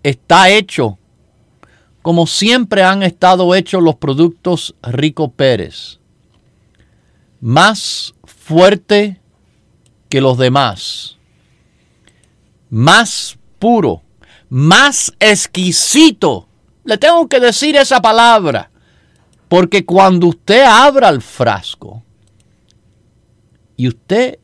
está 0.03 0.49
hecho 0.49 0.97
como 2.05 2.27
siempre 2.27 2.83
han 2.83 3.01
estado 3.01 3.55
hechos 3.55 3.81
los 3.81 3.95
productos 3.95 4.75
Rico 4.83 5.31
Pérez. 5.31 5.99
Más 7.41 8.13
fuerte 8.45 9.19
que 10.07 10.21
los 10.21 10.37
demás, 10.37 11.17
más 12.69 13.39
puro, 13.57 14.03
más 14.49 15.11
exquisito. 15.19 16.47
Le 16.83 16.99
tengo 16.99 17.27
que 17.27 17.39
decir 17.39 17.75
esa 17.75 17.99
palabra, 18.03 18.69
porque 19.47 19.83
cuando 19.83 20.27
usted 20.27 20.63
abra 20.63 21.09
el 21.09 21.23
frasco 21.23 22.03
y 23.77 23.87
usted 23.87 24.37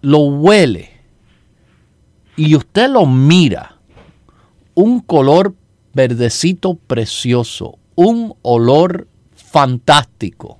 lo 0.00 0.18
huele 0.18 0.90
y 2.34 2.56
usted 2.56 2.90
lo 2.90 3.06
mira, 3.06 3.78
un 4.74 4.98
color 4.98 5.54
verdecito 5.92 6.74
precioso, 6.74 7.78
un 7.94 8.34
olor 8.42 9.06
fantástico 9.36 10.58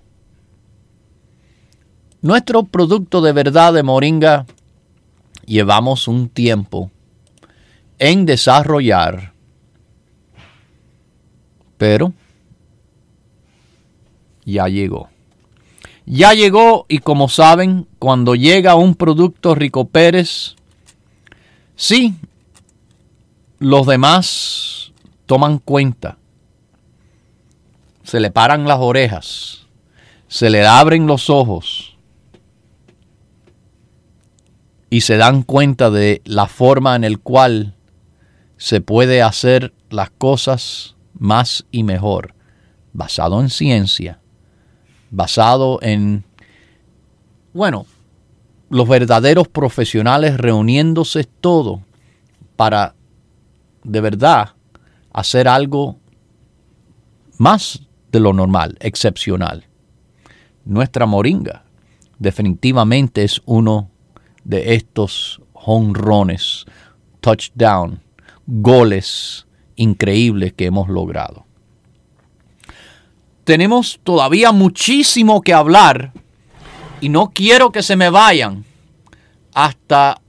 nuestro 2.25 2.63
producto 2.63 3.21
de 3.21 3.33
verdad 3.33 3.75
de 3.75 3.83
moringa 3.83 4.47
llevamos 5.45 6.09
un 6.09 6.31
tiempo 6.31 6.91
en 7.99 8.25
desarrollar, 8.25 9.35
pero 11.77 12.15
ya 14.47 14.69
llegó. 14.69 15.11
Ya 16.07 16.33
llegó 16.33 16.87
y 16.89 17.01
como 17.01 17.29
saben, 17.29 17.87
cuando 17.99 18.35
llega 18.35 18.75
un 18.75 18.95
producto 18.95 19.55
Rico 19.55 19.85
Pérez, 19.89 20.57
sí, 21.77 22.15
los 23.59 23.87
demás 23.87 24.95
toman 25.27 25.59
cuenta, 25.59 26.17
se 28.03 28.19
le 28.19 28.31
paran 28.31 28.67
las 28.67 28.79
orejas, 28.81 29.67
se 30.27 30.49
le 30.49 30.67
abren 30.67 31.07
los 31.07 31.29
ojos 31.29 31.94
y 34.95 35.01
se 35.01 35.17
dan 35.17 35.43
cuenta 35.43 35.91
de 35.91 36.23
la 36.25 36.47
forma 36.47 36.95
en 36.95 37.03
el 37.03 37.19
cual 37.19 37.75
se 38.57 38.81
puede 38.81 39.23
hacer 39.23 39.75
las 39.91 40.11
cosas 40.11 40.95
más 41.19 41.67
y 41.73 41.83
mejor, 41.83 42.37
basado 42.93 43.41
en 43.41 43.51
ciencia, 43.51 44.21
basado 45.11 45.81
en, 45.83 46.23
bueno, 47.53 47.87
los 48.71 48.89
verdaderos 48.89 49.49
profesionales 49.49 50.37
reuniéndose 50.37 51.25
todo 51.25 51.83
para 52.55 52.95
de 53.83 54.01
verdad 54.01 54.51
hacer 55.13 55.49
algo 55.49 55.99
más 57.39 57.81
de 58.13 58.21
lo 58.21 58.33
normal, 58.33 58.77
excepcional. 58.79 59.65
Nuestra 60.65 61.05
moringa 61.05 61.65
definitivamente 62.21 63.25
es 63.25 63.43
uno 63.45 63.91
de 64.45 64.75
estos 64.75 65.41
honrones, 65.53 66.67
touchdown, 67.21 68.01
goles 68.47 69.47
increíbles 69.77 70.53
que 70.53 70.67
hemos 70.67 70.89
logrado. 70.89 71.45
Tenemos 73.45 74.01
todavía 74.03 74.53
muchísimo 74.53 75.43
que 75.43 75.53
hablar 75.53 76.13
y 77.01 77.09
no 77.09 77.31
quiero 77.35 77.73
que 77.73 77.83
se 77.83 77.97
me 77.97 78.09
vayan 78.09 78.65
hasta, 79.53 80.21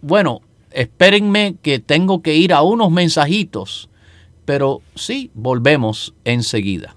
bueno, 0.00 0.40
espérenme 0.70 1.56
que 1.62 1.78
tengo 1.78 2.22
que 2.22 2.34
ir 2.34 2.52
a 2.52 2.62
unos 2.62 2.90
mensajitos, 2.90 3.88
pero 4.44 4.80
sí, 4.94 5.30
volvemos 5.34 6.14
enseguida. 6.24 6.96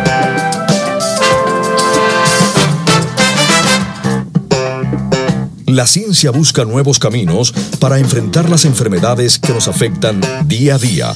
La 5.71 5.87
ciencia 5.87 6.31
busca 6.31 6.65
nuevos 6.65 6.99
caminos 6.99 7.53
para 7.79 7.97
enfrentar 7.97 8.49
las 8.49 8.65
enfermedades 8.65 9.39
que 9.39 9.53
nos 9.53 9.69
afectan 9.69 10.19
día 10.43 10.75
a 10.75 10.77
día. 10.77 11.15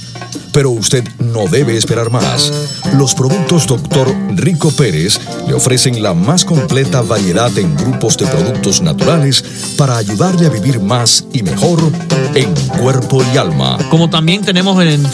Pero 0.54 0.70
usted 0.70 1.04
no 1.20 1.50
debe 1.52 1.76
esperar 1.76 2.10
más. 2.10 2.54
Los 2.98 3.16
productos 3.16 3.68
Dr. 3.68 4.16
Rico 4.34 4.72
Pérez 4.72 5.20
le 5.46 5.56
ofrecen 5.56 6.02
la 6.02 6.14
más 6.14 6.46
completa 6.46 7.02
variedad 7.02 7.52
en 7.58 7.76
grupos 7.76 8.18
de 8.18 8.28
productos 8.28 8.82
naturales 8.82 9.44
para 9.78 9.98
ayudarle 9.98 10.46
a 10.46 10.50
vivir 10.50 10.80
más 10.80 11.26
y 11.34 11.44
mejor 11.44 11.82
en 12.34 12.56
cuerpo 12.80 13.26
y 13.34 13.38
alma. 13.38 13.78
Como 13.90 14.10
también 14.10 14.42
tenemos 14.42 14.82
en 14.82 14.88
el 14.88 15.06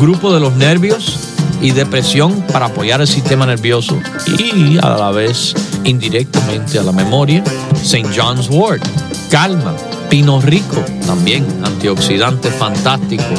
grupo 0.00 0.32
de 0.32 0.40
los 0.40 0.54
nervios 0.56 1.18
y 1.60 1.72
depresión 1.72 2.42
para 2.52 2.66
apoyar 2.66 3.02
el 3.02 3.08
sistema 3.08 3.44
nervioso 3.44 3.98
y 4.38 4.78
a 4.78 4.96
la 4.96 5.10
vez 5.10 5.54
indirectamente 5.84 6.78
a 6.78 6.82
la 6.82 6.92
memoria. 6.92 7.44
St. 7.82 8.08
John's 8.14 8.48
Wort, 8.48 8.82
calma, 9.30 9.74
pino 10.08 10.40
rico, 10.40 10.82
también 11.06 11.44
antioxidante 11.64 12.50
fantástico 12.50 13.34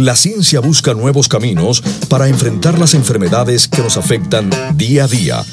La 0.07 0.15
ciencia 0.15 0.61
busca 0.61 0.93
nuevos 0.93 1.27
caminos 1.27 1.83
para 2.07 2.29
enfrentar 2.29 2.79
las 2.79 2.93
enfermedades 2.93 3.67
que 3.67 3.81
nos 3.81 3.97
afectan 3.97 4.49
día 4.75 5.03
a 5.03 5.07
día. 5.09 5.43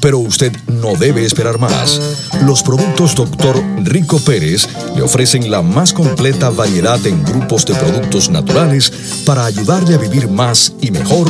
Pero 0.00 0.18
usted 0.18 0.52
no 0.66 0.96
debe 0.96 1.24
esperar 1.24 1.60
más. 1.60 2.00
Los 2.44 2.64
productos 2.64 3.14
Dr. 3.14 3.62
Rico 3.84 4.18
Pérez 4.18 4.66
le 4.96 5.02
ofrecen 5.02 5.48
la 5.48 5.62
más 5.62 5.92
completa 5.92 6.50
variedad 6.50 6.98
en 7.06 7.22
grupos 7.22 7.64
de 7.66 7.76
productos 7.76 8.30
naturales 8.30 8.92
para 9.24 9.44
ayudarle 9.44 9.94
a 9.94 9.98
vivir 9.98 10.28
más 10.28 10.72
y 10.80 10.90
mejor 10.90 11.28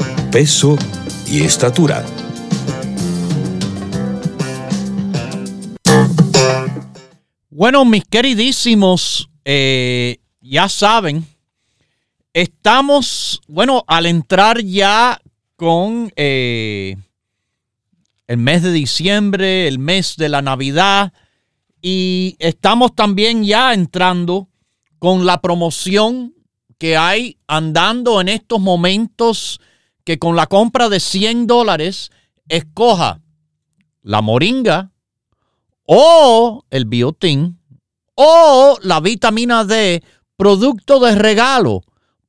peso 0.31 0.77
y 1.27 1.41
estatura. 1.41 2.05
Bueno, 7.49 7.83
mis 7.83 8.05
queridísimos, 8.05 9.29
eh, 9.43 10.19
ya 10.39 10.69
saben, 10.69 11.25
estamos, 12.33 13.41
bueno, 13.47 13.83
al 13.87 14.05
entrar 14.05 14.61
ya 14.61 15.19
con 15.57 16.11
eh, 16.15 16.95
el 18.27 18.37
mes 18.37 18.63
de 18.63 18.71
diciembre, 18.71 19.67
el 19.67 19.79
mes 19.79 20.15
de 20.15 20.29
la 20.29 20.41
Navidad, 20.41 21.11
y 21.81 22.37
estamos 22.39 22.95
también 22.95 23.43
ya 23.43 23.73
entrando 23.73 24.47
con 24.97 25.25
la 25.25 25.41
promoción 25.41 26.33
que 26.77 26.95
hay 26.95 27.37
andando 27.47 28.21
en 28.21 28.29
estos 28.29 28.59
momentos 28.59 29.59
que 30.03 30.19
con 30.19 30.35
la 30.35 30.47
compra 30.47 30.89
de 30.89 30.99
100 30.99 31.47
dólares 31.47 32.11
escoja 32.47 33.21
la 34.01 34.21
moringa 34.21 34.91
o 35.85 36.65
el 36.69 36.85
biotín 36.85 37.59
o 38.15 38.77
la 38.81 38.99
vitamina 38.99 39.65
D, 39.65 40.03
producto 40.35 40.99
de 40.99 41.15
regalo 41.15 41.81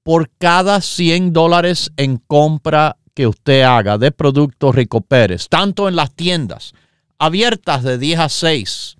por 0.02 0.30
cada 0.38 0.80
100 0.80 1.32
dólares 1.32 1.92
en 1.96 2.16
compra 2.18 2.96
que 3.14 3.26
usted 3.26 3.62
haga 3.62 3.98
de 3.98 4.10
productos 4.10 4.74
Rico 4.74 5.00
Pérez, 5.00 5.48
tanto 5.48 5.88
en 5.88 5.96
las 5.96 6.14
tiendas 6.14 6.72
abiertas 7.18 7.82
de 7.82 7.98
10 7.98 8.18
a 8.18 8.28
6 8.28 8.96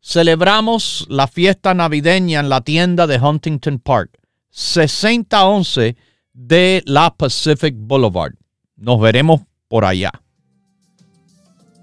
Celebramos 0.00 1.04
la 1.10 1.28
fiesta 1.28 1.74
navideña 1.74 2.40
en 2.40 2.48
la 2.48 2.62
tienda 2.62 3.06
de 3.06 3.18
Huntington 3.18 3.78
Park, 3.78 4.18
6011 4.48 5.96
de 6.32 6.82
la 6.86 7.14
Pacific 7.14 7.74
Boulevard. 7.76 8.32
Nos 8.76 8.98
veremos 8.98 9.42
por 9.68 9.84
allá. 9.84 10.12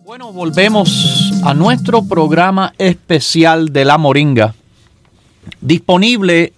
Bueno, 0.04 0.34
volvemos 0.34 1.34
a 1.43 1.54
nuestro 1.54 2.04
programa 2.08 2.73
especial 2.80 3.71
de 3.71 3.86
la 3.86 3.99
Moringa, 3.99 4.56
disponible 5.62 6.52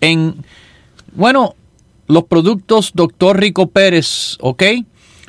en, 0.00 0.36
bueno, 1.14 1.56
los 2.06 2.22
productos 2.26 2.92
Doctor 2.94 3.40
Rico 3.40 3.66
Pérez, 3.66 4.36
¿ok? 4.40 4.62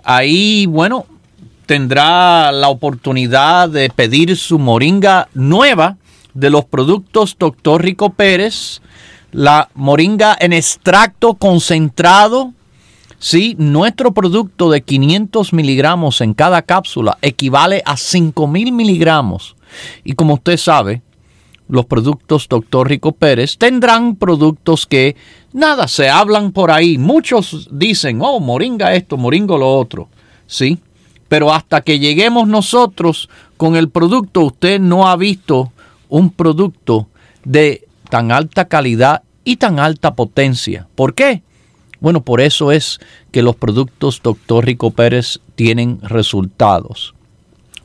Ahí, 0.03 0.65
bueno, 0.65 1.05
tendrá 1.65 2.51
la 2.51 2.67
oportunidad 2.69 3.69
de 3.69 3.89
pedir 3.89 4.35
su 4.35 4.59
moringa 4.59 5.29
nueva 5.33 5.95
de 6.33 6.49
los 6.49 6.65
productos 6.65 7.37
Doctor 7.37 7.83
Rico 7.83 8.09
Pérez, 8.11 8.81
la 9.31 9.69
moringa 9.75 10.35
en 10.39 10.53
extracto 10.53 11.35
concentrado. 11.35 12.53
Sí, 13.19 13.55
nuestro 13.59 14.13
producto 14.13 14.71
de 14.71 14.81
500 14.81 15.51
miligramos 15.51 16.21
en 16.21 16.33
cada 16.33 16.61
cápsula 16.61 17.17
equivale 17.21 17.83
a 17.85 17.97
5000 17.97 18.71
miligramos. 18.71 19.57
Y 20.05 20.13
como 20.13 20.35
usted 20.35 20.55
sabe, 20.55 21.01
los 21.67 21.85
productos 21.85 22.47
Doctor 22.47 22.87
Rico 22.87 23.11
Pérez 23.11 23.57
tendrán 23.57 24.15
productos 24.15 24.85
que 24.85 25.17
nada 25.51 25.89
se 25.89 26.09
hablan 26.09 26.53
por 26.53 26.71
ahí. 26.71 26.97
Muchos 26.97 27.67
dicen, 27.71 28.19
oh, 28.21 28.39
moringa 28.39 28.95
esto, 28.95 29.17
moringo 29.17 29.57
lo 29.57 29.77
otro. 29.77 30.07
Sí, 30.47 30.79
pero 31.27 31.53
hasta 31.53 31.81
que 31.81 31.99
lleguemos 31.99 32.47
nosotros 32.47 33.29
con 33.57 33.75
el 33.75 33.89
producto, 33.89 34.41
usted 34.41 34.79
no 34.79 35.09
ha 35.09 35.17
visto 35.17 35.73
un 36.07 36.31
producto 36.31 37.07
de 37.43 37.85
tan 38.09 38.31
alta 38.31 38.65
calidad 38.65 39.23
y 39.43 39.57
tan 39.57 39.79
alta 39.79 40.15
potencia. 40.15 40.87
¿Por 40.95 41.13
qué? 41.13 41.43
Bueno, 41.99 42.21
por 42.21 42.41
eso 42.41 42.71
es 42.71 42.99
que 43.31 43.41
los 43.41 43.55
productos 43.55 44.21
Dr. 44.23 44.65
Rico 44.65 44.91
Pérez 44.91 45.39
tienen 45.55 45.99
resultados. 46.01 47.13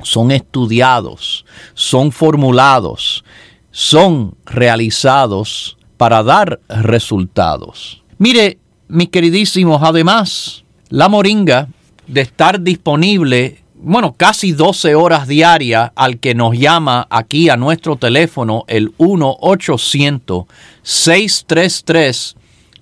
Son 0.03 0.31
estudiados, 0.31 1.45
son 1.75 2.13
formulados, 2.13 3.25
son 3.71 4.37
realizados 4.45 5.77
para 5.97 6.23
dar 6.23 6.61
resultados. 6.69 8.03
Mire, 8.19 8.59
mis 8.89 9.09
queridísimos, 9.09 9.83
además, 9.83 10.65
la 10.91 11.09
moringa 11.09 11.69
de 12.07 12.21
estar 12.21 12.61
disponible, 12.61 13.63
bueno, 13.75 14.15
casi 14.17 14.53
12 14.53 14.95
horas 14.95 15.27
diarias 15.27 15.91
al 15.97 16.19
que 16.19 16.35
nos 16.35 16.57
llama 16.57 17.07
aquí 17.11 17.49
a 17.49 17.57
nuestro 17.57 17.97
teléfono, 17.97 18.65
el 18.69 18.93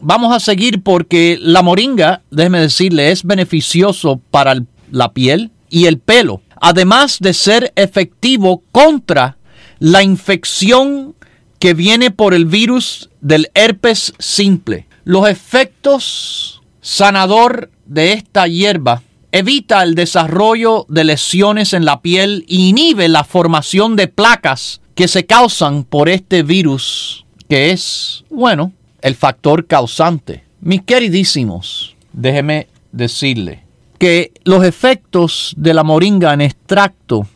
vamos 0.00 0.34
a 0.34 0.40
seguir 0.40 0.82
porque 0.82 1.38
la 1.40 1.62
moringa, 1.62 2.22
déjeme 2.30 2.60
decirle, 2.60 3.10
es 3.10 3.24
beneficioso 3.24 4.20
para 4.30 4.56
la 4.90 5.12
piel 5.12 5.50
y 5.68 5.86
el 5.86 5.98
pelo. 5.98 6.42
Además 6.60 7.18
de 7.20 7.34
ser 7.34 7.72
efectivo 7.76 8.62
contra 8.72 9.36
la 9.78 10.02
infección 10.02 11.14
que 11.58 11.74
viene 11.74 12.10
por 12.10 12.34
el 12.34 12.46
virus 12.46 13.10
del 13.20 13.50
herpes 13.54 14.12
simple. 14.18 14.86
Los 15.04 15.28
efectos 15.28 16.62
sanador 16.80 17.70
de 17.86 18.12
esta 18.12 18.46
hierba 18.46 19.02
evita 19.32 19.82
el 19.82 19.94
desarrollo 19.94 20.86
de 20.88 21.04
lesiones 21.04 21.72
en 21.72 21.84
la 21.84 22.00
piel 22.00 22.44
e 22.48 22.54
inhibe 22.54 23.08
la 23.08 23.24
formación 23.24 23.96
de 23.96 24.08
placas 24.08 24.80
que 24.94 25.08
se 25.08 25.26
causan 25.26 25.84
por 25.84 26.08
este 26.08 26.42
virus, 26.42 27.24
que 27.48 27.70
es, 27.70 28.24
bueno, 28.30 28.72
el 29.00 29.14
factor 29.14 29.66
causante. 29.66 30.44
Mis 30.60 30.82
queridísimos, 30.82 31.96
déjeme 32.12 32.68
decirle 32.92 33.64
que 33.98 34.32
los 34.44 34.64
efectos 34.64 35.54
de 35.56 35.74
la 35.74 35.84
moringa 35.84 36.32
en 36.32 36.40
extracto 36.40 37.26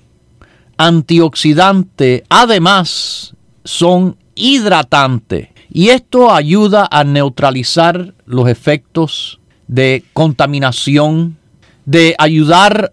antioxidante 0.77 2.25
además 2.29 3.35
son 3.64 4.16
hidratantes 4.35 5.48
y 5.70 5.88
esto 5.88 6.33
ayuda 6.33 6.88
a 6.90 7.05
neutralizar 7.05 8.14
los 8.27 8.48
efectos 8.48 9.40
de 9.68 10.05
contaminación 10.12 11.38
de 11.85 12.14
ayudar 12.18 12.92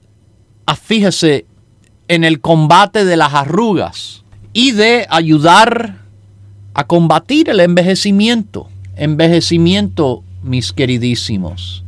a, 0.66 0.76
fíjese, 0.76 1.46
en 2.08 2.24
el 2.24 2.42
combate 2.42 3.06
de 3.06 3.18
las 3.18 3.34
arrugas 3.34 4.24
y 4.54 4.72
de 4.72 5.06
ayudar 5.10 6.00
a 6.74 6.86
combatir 6.86 7.50
el 7.50 7.60
envejecimiento. 7.60 8.68
Envejecimiento, 8.96 10.24
mis 10.44 10.74
queridísimos. 10.74 11.84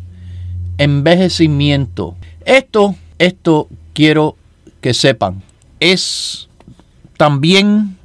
Envejecimiento. 0.78 2.16
Esto, 2.46 2.96
esto 3.20 3.68
quiero 3.94 4.36
que 4.82 4.94
sepan, 4.94 5.44
es 5.80 6.50
también 7.18 7.98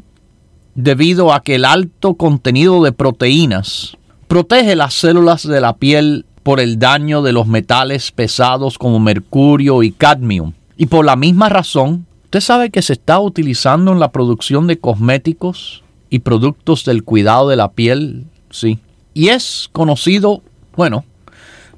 debido 0.75 1.33
a 1.33 1.43
que 1.43 1.55
el 1.55 1.65
alto 1.65 2.15
contenido 2.15 2.83
de 2.83 2.93
proteínas 2.93 3.97
protege 4.29 4.77
las 4.77 4.93
células 4.93 5.47
de 5.47 5.61
la 5.61 5.77
piel 5.77 6.27
por 6.43 6.61
el 6.61 6.79
daño 6.79 7.23
de 7.23 7.33
los 7.33 7.47
metales 7.47 8.12
pesados 8.12 8.77
como 8.77 9.01
mercurio 9.01 9.83
y 9.83 9.91
cadmio. 9.91 10.53
Y 10.77 10.87
por 10.87 11.05
la 11.05 11.16
misma 11.16 11.49
razón, 11.49 12.07
usted 12.24 12.41
sabe 12.41 12.70
que 12.70 12.83
se 12.83 12.93
está 12.93 13.18
utilizando 13.18 13.93
en 13.93 14.01
la 14.01 14.12
producción 14.12 14.66
de 14.66 14.79
cosméticos 14.79 15.83
y 16.11 16.20
productos 16.20 16.84
del 16.84 17.04
cuidado 17.04 17.48
de 17.48 17.57
la 17.57 17.72
piel, 17.72 18.26
sí. 18.50 18.78
Y 19.14 19.28
es 19.28 19.68
conocido, 19.72 20.42
bueno, 20.76 21.04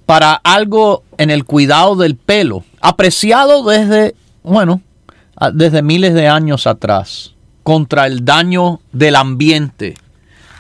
para 0.07 0.33
algo 0.33 1.05
en 1.19 1.31
el 1.31 1.45
cuidado 1.45 1.95
del 1.97 2.17
pelo, 2.17 2.65
apreciado 2.81 3.65
desde, 3.65 4.15
bueno, 4.43 4.81
desde 5.53 5.83
miles 5.83 6.15
de 6.15 6.29
años 6.29 6.67
atrás, 6.67 7.35
contra 7.63 8.07
el 8.07 8.25
daño 8.25 8.81
del 8.93 9.17
ambiente, 9.17 9.95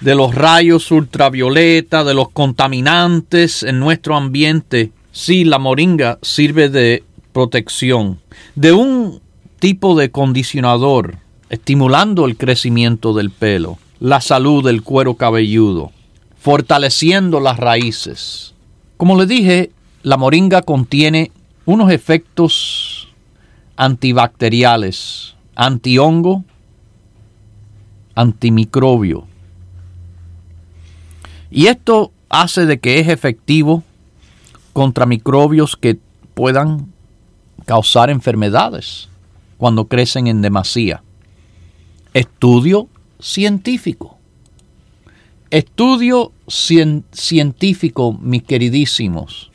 de 0.00 0.14
los 0.14 0.34
rayos 0.34 0.90
ultravioleta, 0.90 2.04
de 2.04 2.14
los 2.14 2.28
contaminantes 2.28 3.62
en 3.62 3.80
nuestro 3.80 4.16
ambiente. 4.16 4.92
Sí, 5.10 5.44
la 5.44 5.58
moringa 5.58 6.18
sirve 6.22 6.68
de 6.68 7.02
protección, 7.32 8.20
de 8.54 8.72
un 8.72 9.20
tipo 9.58 9.96
de 9.96 10.10
condicionador, 10.10 11.18
estimulando 11.50 12.26
el 12.26 12.36
crecimiento 12.36 13.14
del 13.14 13.30
pelo, 13.30 13.78
la 14.00 14.20
salud 14.20 14.64
del 14.64 14.82
cuero 14.82 15.14
cabelludo, 15.14 15.92
fortaleciendo 16.38 17.40
las 17.40 17.58
raíces. 17.58 18.54
Como 18.96 19.16
le 19.16 19.26
dije, 19.26 19.72
la 20.02 20.16
moringa 20.16 20.62
contiene 20.62 21.32
unos 21.64 21.90
efectos 21.90 23.08
antibacteriales, 23.76 25.34
antihongo, 25.54 26.44
antimicrobio. 28.14 29.26
Y 31.50 31.66
esto 31.66 32.12
hace 32.28 32.66
de 32.66 32.78
que 32.78 32.98
es 33.00 33.08
efectivo 33.08 33.82
contra 34.72 35.06
microbios 35.06 35.76
que 35.76 35.98
puedan 36.34 36.92
causar 37.64 38.10
enfermedades 38.10 39.08
cuando 39.56 39.86
crecen 39.86 40.26
en 40.26 40.42
demasía. 40.42 41.02
Estudio 42.18 42.88
científico. 43.20 44.18
Estudio 45.50 46.32
científico, 46.48 48.12
mis 48.12 48.42
queridísimos, 48.42 49.52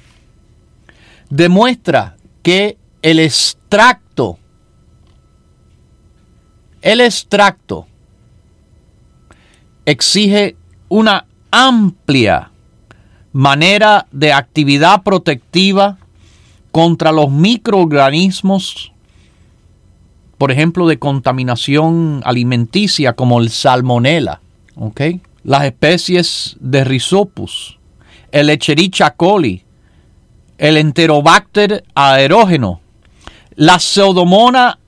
demuestra 1.29 2.15
que 2.41 2.77
el 3.01 3.19
extracto, 3.19 4.39
el 6.81 7.01
extracto 7.01 7.85
exige 9.85 10.55
una 10.87 11.25
amplia 11.51 12.49
manera 13.33 14.07
de 14.13 14.31
actividad 14.31 15.03
protectiva 15.03 15.97
contra 16.71 17.11
los 17.11 17.29
microorganismos, 17.29 18.92
por 20.43 20.51
ejemplo, 20.51 20.87
de 20.87 20.99
contaminación 20.99 22.21
alimenticia 22.25 23.13
como 23.13 23.39
el 23.39 23.49
salmonella, 23.49 24.41
las 25.45 25.63
especies 25.63 26.57
de 26.59 26.83
Rhizopus, 26.83 27.79
el 28.29 28.49
Echerichia 28.49 29.11
coli, 29.11 29.63
el 30.57 30.75
Enterobacter 30.75 31.85
aerógeno, 31.95 32.81
la 33.55 33.79
Pseudomonas 33.79 34.79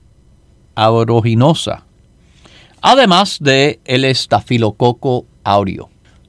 aeruginosa, 0.74 1.86
además 2.82 3.38
de 3.40 3.80
el 3.86 4.04
estafilococo 4.04 5.24
aureo. 5.42 5.88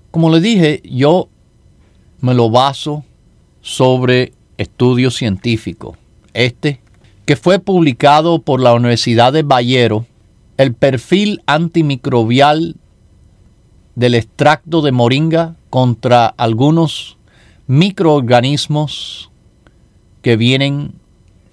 Como 0.09 0.29
le 0.29 0.39
dije, 0.39 0.81
yo 0.85 1.27
me 2.21 2.33
lo 2.33 2.49
baso 2.49 3.03
sobre 3.59 4.31
estudio 4.57 5.11
científico. 5.11 5.97
Este, 6.33 6.79
que 7.27 7.35
fue 7.35 7.59
publicado 7.59 8.39
por 8.39 8.61
la 8.61 8.73
Universidad 8.73 9.33
de 9.33 9.43
Bayero, 9.43 10.05
el 10.55 10.73
perfil 10.73 11.43
antimicrobial 11.45 12.77
del 13.95 14.15
extracto 14.15 14.81
de 14.81 14.93
moringa 14.93 15.55
contra 15.69 16.27
algunos 16.27 17.17
microorganismos 17.67 19.29
que 20.21 20.37
vienen 20.37 20.93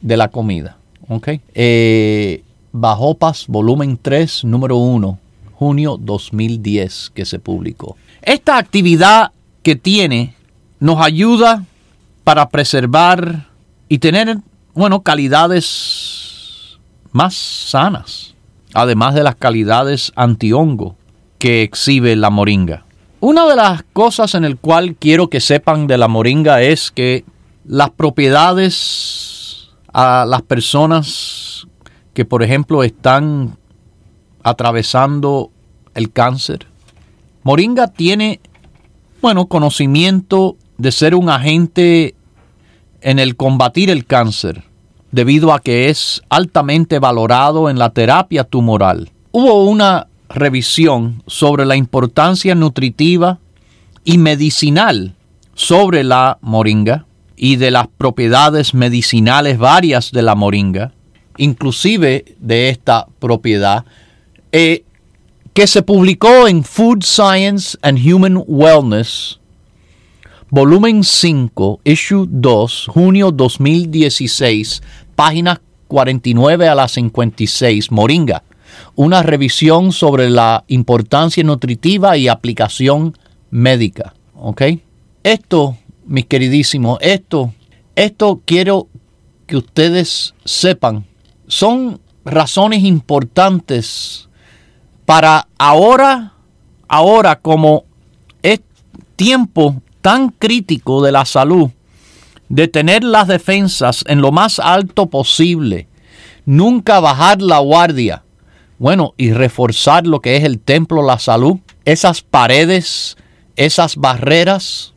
de 0.01 0.17
la 0.17 0.29
comida. 0.29 0.79
¿okay? 1.09 1.41
Eh, 1.55 2.45
Bajopas, 2.71 3.47
volumen 3.49 3.99
3, 4.01 4.45
número 4.45 4.77
1, 4.77 5.19
junio 5.55 5.99
2010, 6.01 7.11
que 7.13 7.25
se 7.25 7.41
publicó. 7.41 7.97
Esta 8.23 8.59
actividad 8.59 9.33
que 9.65 9.75
tiene 9.75 10.37
nos 10.79 11.05
ayuda 11.05 11.65
para 12.23 12.49
preservar 12.49 13.49
y 13.89 13.99
tener, 13.99 14.39
bueno, 14.75 15.03
calidades 15.03 16.79
más 17.13 17.35
sanas, 17.35 18.35
además 18.75 19.15
de 19.15 19.23
las 19.23 19.37
calidades 19.37 20.13
antihongo 20.17 20.97
que 21.39 21.63
exhibe 21.63 22.17
la 22.17 22.31
moringa. 22.31 22.85
Una 23.21 23.47
de 23.47 23.57
las 23.57 23.85
cosas 23.93 24.35
en 24.35 24.45
el 24.45 24.59
cual 24.59 24.97
quiero 24.97 25.31
que 25.31 25.41
sepan 25.41 25.87
de 25.87 25.97
la 25.97 26.09
moringa 26.09 26.61
es 26.61 26.91
que 26.91 27.25
las 27.65 27.91
propiedades 27.91 29.71
a 29.93 30.27
las 30.27 30.43
personas 30.43 31.67
que, 32.13 32.25
por 32.25 32.43
ejemplo, 32.43 32.83
están 32.83 33.57
atravesando 34.43 35.51
el 35.95 36.11
cáncer. 36.13 36.67
Moringa 37.45 37.89
tiene, 37.89 38.41
bueno, 39.23 39.47
conocimiento 39.47 40.57
de 40.77 40.93
ser 40.93 41.15
un 41.15 41.31
agente 41.31 42.15
en 43.05 43.19
el 43.19 43.37
combatir 43.37 43.91
el 43.91 44.07
cáncer, 44.07 44.65
debido 45.13 45.53
a 45.53 45.61
que 45.61 45.91
es 45.91 46.23
altamente 46.31 46.99
valorado 46.99 47.69
en 47.69 47.79
la 47.79 47.91
terapia 47.91 48.45
tumoral. 48.45 49.11
Hubo 49.31 49.65
una 49.65 50.09
revisión 50.31 51.23
sobre 51.27 51.67
la 51.67 51.77
importancia 51.77 52.55
nutritiva 52.55 53.39
y 54.05 54.19
medicinal 54.19 55.15
sobre 55.55 56.03
la 56.03 56.39
moringa 56.41 57.07
y 57.37 57.57
de 57.57 57.71
las 57.71 57.89
propiedades 57.89 58.75
medicinales 58.75 59.59
varias 59.59 60.11
de 60.11 60.23
la 60.23 60.35
moringa, 60.35 60.93
inclusive 61.37 62.37
de 62.39 62.71
esta 62.71 63.07
propiedad, 63.19 63.85
eh, 64.51 64.85
que 65.53 65.67
se 65.67 65.83
publicó 65.83 66.49
en 66.49 66.65
Food 66.65 67.05
Science 67.05 67.77
and 67.83 67.99
Human 67.99 68.43
Wellness 68.47 69.41
volumen 70.55 71.03
5, 71.03 71.81
issue 71.83 72.29
2, 72.31 72.87
junio 72.87 73.33
2016, 73.33 74.85
páginas 75.17 75.59
49 75.89 76.69
a 76.69 76.77
la 76.77 76.87
56, 76.87 77.91
Moringa, 77.91 78.45
una 78.95 79.25
revisión 79.25 79.91
sobre 79.91 80.31
la 80.31 80.63
importancia 80.69 81.43
nutritiva 81.43 82.17
y 82.17 82.29
aplicación 82.29 83.19
médica. 83.51 84.15
¿Ok? 84.37 84.63
Esto, 85.25 85.77
mis 86.07 86.27
queridísimos, 86.27 86.99
esto, 87.01 87.53
esto 87.97 88.41
quiero 88.45 88.87
que 89.49 89.57
ustedes 89.57 90.35
sepan, 90.45 91.05
son 91.49 92.01
razones 92.25 92.85
importantes 92.85 94.29
para 95.05 95.49
ahora, 95.59 96.35
ahora 96.87 97.41
como 97.41 97.87
es 98.41 98.61
tiempo 99.17 99.83
tan 100.05 100.29
crítico 100.29 101.03
de 101.03 101.13
la 101.13 101.25
salud, 101.25 101.71
de 102.51 102.69
tener 102.69 103.03
las 103.03 103.27
defensas 103.27 104.05
en 104.07 104.21
lo 104.21 104.33
más 104.33 104.59
alto 104.59 105.07
posible, 105.07 105.89
nunca 106.45 107.01
bajar 107.01 107.41
la 107.41 107.61
guardia, 107.61 108.23
bueno, 108.79 109.15
y 109.17 109.33
reforzar 109.33 110.07
lo 110.07 110.21
que 110.21 110.37
es 110.37 110.45
el 110.45 110.61
templo, 110.61 111.03
la 111.03 111.19
salud, 111.19 111.57
esas 111.87 112.21
paredes, 112.21 113.17
esas 113.57 113.97
barreras 113.97 114.93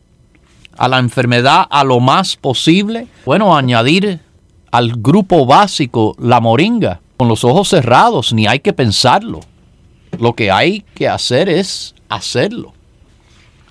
a 0.77 0.89
la 0.89 0.99
enfermedad 0.99 1.65
a 1.69 1.85
lo 1.85 2.01
más 2.01 2.35
posible, 2.35 3.07
bueno, 3.25 3.55
añadir 3.55 4.19
al 4.71 4.91
grupo 4.97 5.45
básico 5.45 6.17
la 6.19 6.41
moringa, 6.41 6.99
con 7.15 7.29
los 7.29 7.45
ojos 7.45 7.69
cerrados, 7.69 8.33
ni 8.33 8.45
hay 8.45 8.59
que 8.59 8.73
pensarlo. 8.73 9.39
Lo 10.19 10.33
que 10.33 10.51
hay 10.51 10.83
que 10.95 11.07
hacer 11.07 11.47
es 11.47 11.95
hacerlo 12.09 12.73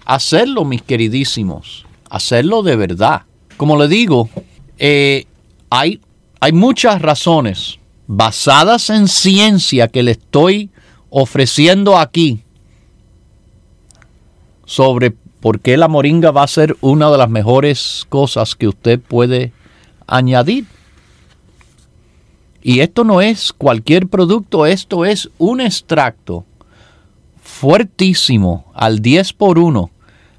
hacerlo, 0.07 0.65
mis 0.65 0.83
queridísimos, 0.83 1.85
hacerlo 2.09 2.63
de 2.63 2.77
verdad. 2.77 3.23
Como 3.57 3.77
le 3.77 3.89
digo, 3.89 4.31
eh, 4.79 5.27
hay, 5.69 6.01
hay 6.41 6.53
muchas 6.53 7.03
razones 7.03 7.79
basadas 8.07 8.89
en 8.89 9.09
ciencia 9.09 9.89
que 9.89 10.03
le 10.03 10.13
estoy 10.13 10.71
ofreciendo 11.11 11.99
aquí 11.99 12.41
sobre 14.65 15.11
por 15.41 15.61
qué 15.61 15.77
la 15.77 15.89
moringa 15.89 16.31
va 16.31 16.45
a 16.45 16.49
ser 16.49 16.77
una 16.81 17.11
de 17.11 17.19
las 17.19 17.29
mejores 17.29 18.07
cosas 18.09 18.55
que 18.55 18.69
usted 18.69 19.01
puede 19.01 19.53
añadir. 20.07 20.67
Y 22.63 22.81
esto 22.81 23.05
no 23.05 23.21
es 23.21 23.53
cualquier 23.53 24.09
producto, 24.09 24.67
esto 24.67 25.05
es 25.05 25.31
un 25.39 25.61
extracto 25.61 26.45
fuertísimo 27.41 28.71
al 28.75 29.01
10 29.01 29.33
por 29.35 29.59
1 29.59 29.91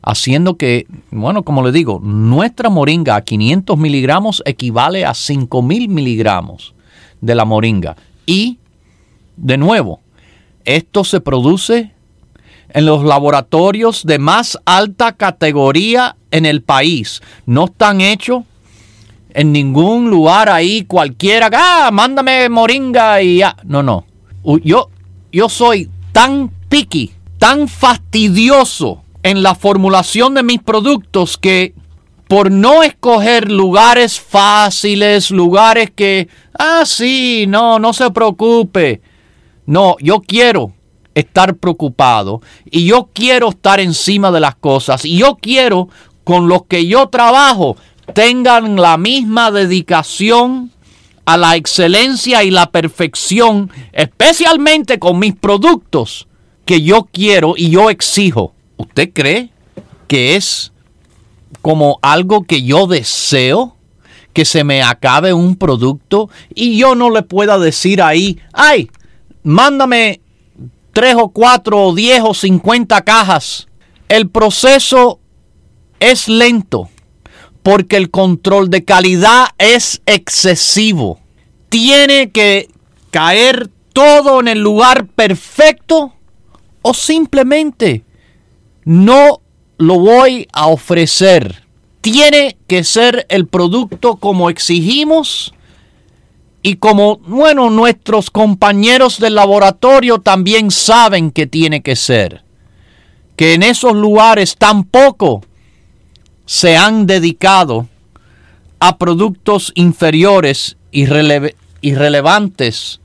haciendo 0.07 0.55
que, 0.55 0.87
bueno, 1.11 1.43
como 1.43 1.65
le 1.65 1.73
digo, 1.73 1.99
nuestra 2.01 2.69
moringa 2.69 3.17
a 3.17 3.21
500 3.21 3.77
miligramos 3.77 4.41
equivale 4.45 5.05
a 5.05 5.13
5000 5.13 5.89
miligramos 5.89 6.73
de 7.19 7.35
la 7.35 7.43
moringa. 7.43 7.97
Y, 8.25 8.57
de 9.35 9.57
nuevo, 9.57 9.99
esto 10.63 11.03
se 11.03 11.19
produce 11.19 11.91
en 12.69 12.85
los 12.85 13.03
laboratorios 13.03 14.05
de 14.05 14.17
más 14.17 14.57
alta 14.63 15.11
categoría 15.11 16.15
en 16.31 16.45
el 16.45 16.61
país. 16.61 17.21
No 17.45 17.65
están 17.65 17.99
hechos 17.99 18.43
en 19.33 19.51
ningún 19.51 20.09
lugar 20.09 20.49
ahí 20.49 20.85
cualquiera. 20.85 21.49
Ah, 21.53 21.89
mándame 21.91 22.47
moringa 22.47 23.21
y 23.21 23.39
ya. 23.39 23.57
No, 23.65 23.83
no. 23.83 24.05
Yo, 24.63 24.89
yo 25.33 25.49
soy 25.49 25.89
tan 26.13 26.49
picky, 26.69 27.11
tan 27.39 27.67
fastidioso 27.67 29.03
en 29.27 29.43
la 29.43 29.55
formulación 29.55 30.35
de 30.35 30.43
mis 30.43 30.61
productos 30.61 31.37
que 31.37 31.73
por 32.29 32.49
no 32.49 32.81
escoger 32.81 33.51
lugares 33.51 34.21
fáciles, 34.21 35.31
lugares 35.31 35.91
que, 35.93 36.29
ah, 36.57 36.83
sí, 36.85 37.43
no, 37.45 37.77
no 37.77 37.91
se 37.91 38.09
preocupe. 38.11 39.01
No, 39.65 39.97
yo 39.99 40.21
quiero 40.21 40.71
estar 41.13 41.57
preocupado 41.57 42.41
y 42.63 42.85
yo 42.85 43.09
quiero 43.11 43.49
estar 43.49 43.81
encima 43.81 44.31
de 44.31 44.39
las 44.39 44.55
cosas 44.55 45.03
y 45.03 45.17
yo 45.17 45.37
quiero 45.41 45.89
con 46.23 46.47
los 46.47 46.63
que 46.63 46.87
yo 46.87 47.07
trabajo 47.09 47.75
tengan 48.13 48.77
la 48.77 48.97
misma 48.97 49.51
dedicación 49.51 50.71
a 51.25 51.35
la 51.35 51.57
excelencia 51.57 52.45
y 52.45 52.51
la 52.51 52.71
perfección, 52.71 53.71
especialmente 53.91 54.99
con 54.99 55.19
mis 55.19 55.35
productos 55.35 56.29
que 56.63 56.81
yo 56.81 57.09
quiero 57.11 57.55
y 57.57 57.71
yo 57.71 57.89
exijo. 57.89 58.53
¿Usted 58.77 59.11
cree 59.13 59.49
que 60.07 60.35
es 60.35 60.71
como 61.61 61.99
algo 62.01 62.43
que 62.43 62.63
yo 62.63 62.87
deseo? 62.87 63.75
Que 64.33 64.45
se 64.45 64.63
me 64.63 64.83
acabe 64.83 65.33
un 65.33 65.55
producto 65.55 66.29
y 66.53 66.77
yo 66.77 66.95
no 66.95 67.09
le 67.09 67.23
pueda 67.23 67.57
decir 67.57 68.01
ahí, 68.01 68.39
ay, 68.53 68.89
mándame 69.43 70.21
tres 70.93 71.15
o 71.17 71.29
cuatro 71.29 71.83
o 71.83 71.95
diez 71.95 72.21
o 72.23 72.33
cincuenta 72.33 73.01
cajas. 73.01 73.67
El 74.09 74.29
proceso 74.29 75.19
es 75.99 76.27
lento 76.27 76.89
porque 77.63 77.97
el 77.97 78.09
control 78.11 78.69
de 78.69 78.85
calidad 78.85 79.47
es 79.57 80.01
excesivo. 80.05 81.19
Tiene 81.69 82.31
que 82.31 82.69
caer 83.11 83.69
todo 83.91 84.39
en 84.39 84.47
el 84.47 84.59
lugar 84.59 85.07
perfecto 85.07 86.13
o 86.81 86.93
simplemente 86.93 88.05
no 88.87 89.41
lo 89.77 89.99
voy 89.99 90.47
a 90.53 90.67
ofrecer. 90.67 91.63
Tiene 91.99 92.55
que 92.67 92.85
ser 92.85 93.25
el 93.27 93.45
producto 93.45 94.15
como 94.15 94.49
exigimos 94.49 95.53
y 96.63 96.77
como, 96.77 97.17
bueno, 97.17 97.69
nuestros 97.69 98.31
compañeros 98.31 99.19
del 99.19 99.35
laboratorio 99.35 100.19
también 100.19 100.71
saben 100.71 101.31
que 101.31 101.47
tiene 101.47 101.81
que 101.81 101.97
ser. 101.97 102.45
Que 103.35 103.55
en 103.55 103.63
esos 103.63 103.93
lugares 103.93 104.55
tampoco 104.55 105.43
se 106.45 106.77
han 106.77 107.07
dedicado 107.07 107.89
a 108.79 108.97
productos 108.97 109.73
inferiores, 109.75 110.77
irrelevantes 111.81 113.01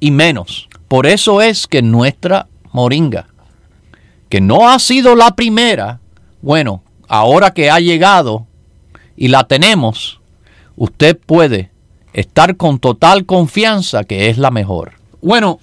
y 0.00 0.10
menos. 0.10 0.70
Por 0.88 1.06
eso 1.06 1.42
es 1.42 1.66
que 1.66 1.82
nuestra 1.82 2.48
moringa, 2.72 3.28
que 4.28 4.40
no 4.40 4.68
ha 4.68 4.78
sido 4.78 5.14
la 5.14 5.34
primera, 5.34 6.00
bueno, 6.42 6.82
ahora 7.08 7.52
que 7.52 7.70
ha 7.70 7.80
llegado 7.80 8.46
y 9.16 9.28
la 9.28 9.44
tenemos, 9.44 10.20
usted 10.76 11.18
puede 11.18 11.70
estar 12.12 12.56
con 12.56 12.78
total 12.78 13.26
confianza 13.26 14.04
que 14.04 14.28
es 14.28 14.38
la 14.38 14.50
mejor. 14.50 14.92
Bueno, 15.20 15.60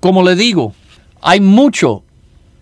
como 0.00 0.22
le 0.22 0.36
digo, 0.36 0.74
hay 1.20 1.40
mucho 1.40 2.02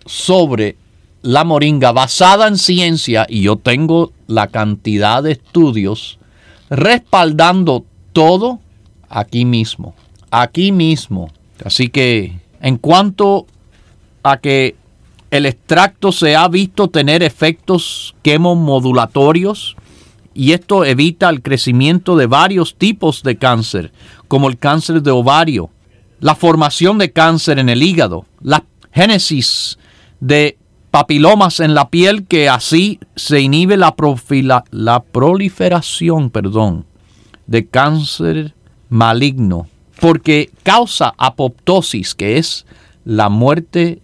sobre 0.06 0.76
la 1.22 1.44
moringa 1.44 1.92
basada 1.92 2.48
en 2.48 2.58
ciencia 2.58 3.26
y 3.28 3.42
yo 3.42 3.56
tengo 3.56 4.12
la 4.26 4.48
cantidad 4.48 5.22
de 5.22 5.32
estudios 5.32 6.18
respaldando 6.70 7.84
todo 8.12 8.60
aquí 9.08 9.44
mismo, 9.44 9.94
aquí 10.30 10.72
mismo. 10.72 11.30
Así 11.64 11.88
que 11.88 12.32
en 12.60 12.76
cuanto 12.78 13.46
a 14.22 14.38
que 14.38 14.76
el 15.32 15.46
extracto 15.46 16.12
se 16.12 16.36
ha 16.36 16.46
visto 16.46 16.90
tener 16.90 17.22
efectos 17.22 18.14
quemomodulatorios 18.22 19.76
y 20.34 20.52
esto 20.52 20.84
evita 20.84 21.30
el 21.30 21.40
crecimiento 21.40 22.16
de 22.16 22.26
varios 22.26 22.76
tipos 22.76 23.22
de 23.22 23.38
cáncer, 23.38 23.92
como 24.28 24.50
el 24.50 24.58
cáncer 24.58 25.00
de 25.00 25.10
ovario, 25.10 25.70
la 26.20 26.34
formación 26.34 26.98
de 26.98 27.12
cáncer 27.12 27.58
en 27.58 27.70
el 27.70 27.82
hígado, 27.82 28.26
la 28.42 28.62
génesis 28.92 29.78
de 30.20 30.58
papilomas 30.90 31.60
en 31.60 31.74
la 31.74 31.88
piel 31.88 32.26
que 32.26 32.50
así 32.50 33.00
se 33.16 33.40
inhibe 33.40 33.78
la, 33.78 33.94
la 34.70 35.02
proliferación 35.02 36.28
perdón, 36.28 36.84
de 37.46 37.66
cáncer 37.66 38.54
maligno 38.90 39.66
porque 39.98 40.50
causa 40.62 41.14
apoptosis 41.16 42.14
que 42.14 42.36
es 42.36 42.66
la 43.06 43.30
muerte 43.30 44.02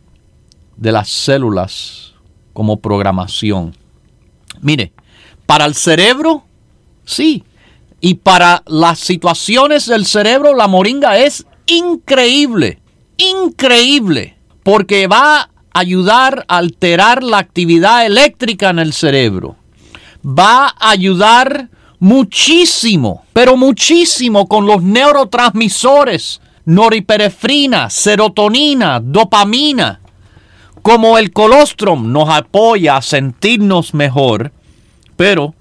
de 0.78 0.92
las 0.92 1.10
células 1.10 2.14
como 2.54 2.80
programación. 2.80 3.76
Mire, 4.62 4.92
para 5.44 5.66
el 5.66 5.74
cerebro, 5.74 6.44
sí, 7.04 7.44
y 8.00 8.14
para 8.14 8.62
las 8.66 8.98
situaciones 8.98 9.86
del 9.86 10.06
cerebro 10.06 10.54
la 10.54 10.66
moringa 10.66 11.18
es 11.18 11.46
increíble, 11.66 12.80
increíble, 13.18 14.36
porque 14.62 15.06
va 15.06 15.50
ayudar 15.78 16.44
a 16.48 16.56
alterar 16.56 17.22
la 17.22 17.38
actividad 17.38 18.04
eléctrica 18.04 18.70
en 18.70 18.80
el 18.80 18.92
cerebro. 18.92 19.56
Va 20.26 20.74
a 20.78 20.90
ayudar 20.90 21.68
muchísimo, 22.00 23.24
pero 23.32 23.56
muchísimo 23.56 24.48
con 24.48 24.66
los 24.66 24.82
neurotransmisores, 24.82 26.40
noriperefrina, 26.64 27.90
serotonina, 27.90 29.00
dopamina. 29.00 30.00
Como 30.88 31.18
el 31.18 31.34
colostrum 31.34 32.12
nos 32.12 32.30
apoya 32.30 32.96
a 32.96 33.02
sentirnos 33.02 33.92
mejor, 33.92 34.52
pero 35.16 35.54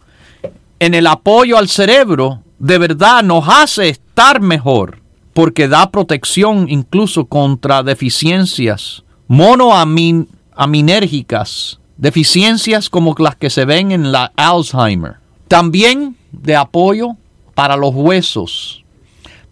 en 0.80 0.93
el 0.93 1.05
apoyo 1.05 1.57
al 1.57 1.67
cerebro 1.67 2.43
de 2.59 2.78
verdad 2.78 3.23
nos 3.23 3.43
hace 3.45 3.89
estar 3.89 4.39
mejor, 4.39 5.01
porque 5.34 5.67
da 5.67 5.91
protección 5.91 6.67
incluso 6.69 7.25
contra 7.25 7.84
deficiencias 7.84 9.03
monoaminérgicas, 9.28 11.82
deficiencias 11.97 12.89
como 12.89 13.13
las 13.19 13.36
que 13.36 13.49
se 13.49 13.65
ven 13.65 13.91
en 13.91 14.13
la 14.13 14.32
Alzheimer. 14.38 15.17
También 15.49 16.15
de 16.32 16.55
apoyo 16.55 17.17
para 17.53 17.75
los 17.75 17.93
huesos, 17.93 18.86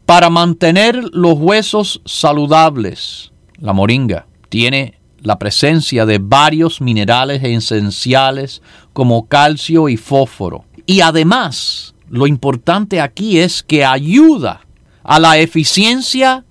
para 0.05 0.29
mantener 0.29 1.03
los 1.11 1.37
huesos 1.37 1.99
saludables. 2.05 3.33
La 3.59 3.73
moringa 3.73 4.25
tiene 4.47 5.01
la 5.25 5.39
presencia 5.39 6.05
de 6.05 6.19
varios 6.19 6.81
minerales 6.81 7.43
esenciales 7.43 8.61
como 8.93 9.27
calcio 9.27 9.89
y 9.89 9.97
fósforo. 9.97 10.65
Y 10.85 11.01
además, 11.01 11.95
lo 12.09 12.27
importante 12.27 13.01
aquí 13.01 13.39
es 13.39 13.63
que 13.63 13.83
ayuda 13.83 14.61
a 15.03 15.19
la 15.19 15.39
eficiencia 15.39 16.45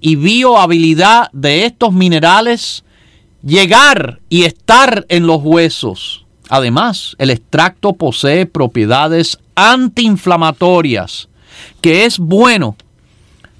y 0.00 0.16
biohabilidad 0.16 1.30
de 1.32 1.64
estos 1.64 1.92
minerales 1.92 2.84
llegar 3.44 4.20
y 4.28 4.42
estar 4.42 5.06
en 5.08 5.28
los 5.28 5.40
huesos. 5.42 6.26
Además, 6.48 7.14
el 7.18 7.30
extracto 7.30 7.92
posee 7.92 8.46
propiedades 8.46 9.38
antiinflamatorias, 9.54 11.28
que 11.80 12.04
es 12.04 12.18
bueno 12.18 12.76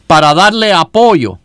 para 0.09 0.35
darle 0.35 0.73
apoyo 0.73 1.39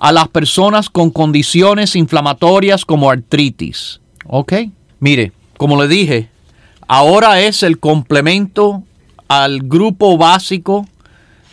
a 0.00 0.10
las 0.10 0.26
personas 0.28 0.90
con 0.90 1.10
condiciones 1.10 1.94
inflamatorias 1.94 2.84
como 2.84 3.08
artritis. 3.08 4.00
¿Ok? 4.26 4.54
Mire, 4.98 5.30
como 5.56 5.80
le 5.80 5.86
dije, 5.86 6.28
ahora 6.88 7.40
es 7.40 7.62
el 7.62 7.78
complemento 7.78 8.82
al 9.28 9.60
grupo 9.60 10.18
básico 10.18 10.86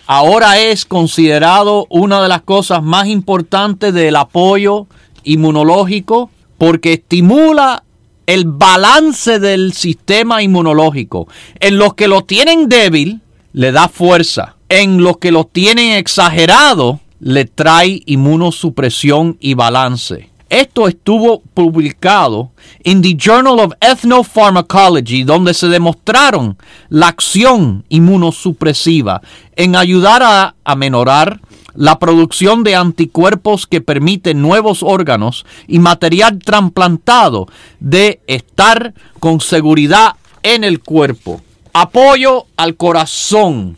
ahora 0.08 0.58
es 0.60 0.86
considerado 0.86 1.86
una 1.90 2.22
de 2.24 2.30
las 2.30 2.42
cosas 2.42 2.82
más 2.82 3.08
importantes 3.08 3.94
del 3.94 4.16
apoyo 4.16 4.88
inmunológico 5.24 6.32
porque 6.58 6.94
estimula 6.94 7.84
el 8.26 8.46
balance 8.46 9.40
del 9.40 9.74
sistema 9.74 10.42
inmunológico. 10.42 11.28
En 11.60 11.78
los 11.78 11.94
que 11.94 12.08
lo 12.08 12.24
tienen 12.24 12.68
débil, 12.68 13.22
le 13.54 13.72
da 13.72 13.88
fuerza. 13.88 14.56
En 14.70 15.02
los 15.04 15.18
que 15.18 15.32
lo 15.32 15.46
tienen 15.46 15.94
exagerado, 15.94 17.00
le 17.20 17.46
trae 17.46 18.02
inmunosupresión 18.06 19.38
y 19.40 19.54
balance. 19.54 20.30
Esto 20.50 20.88
estuvo 20.88 21.42
publicado 21.42 22.52
en 22.84 23.02
The 23.02 23.16
Journal 23.18 23.60
of 23.60 23.74
Ethnopharmacology, 23.82 25.24
donde 25.24 25.54
se 25.54 25.68
demostraron 25.68 26.58
la 26.88 27.10
acción 27.10 27.84
inmunosupresiva 27.90 29.22
en 29.58 29.76
ayudar 29.76 30.24
a 30.24 30.56
amenorar 30.64 31.42
la 31.74 32.00
producción 32.00 32.64
de 32.64 32.76
anticuerpos 32.76 33.68
que 33.68 33.82
permiten 33.82 34.42
nuevos 34.42 34.84
órganos 34.84 35.46
y 35.68 35.80
material 35.80 36.40
trasplantado 36.40 37.48
de 37.80 38.22
estar 38.28 38.94
con 39.20 39.42
seguridad 39.42 40.16
en 40.44 40.64
el 40.64 40.80
cuerpo. 40.80 41.42
Apoyo 41.74 42.46
al 42.56 42.76
corazón 42.78 43.78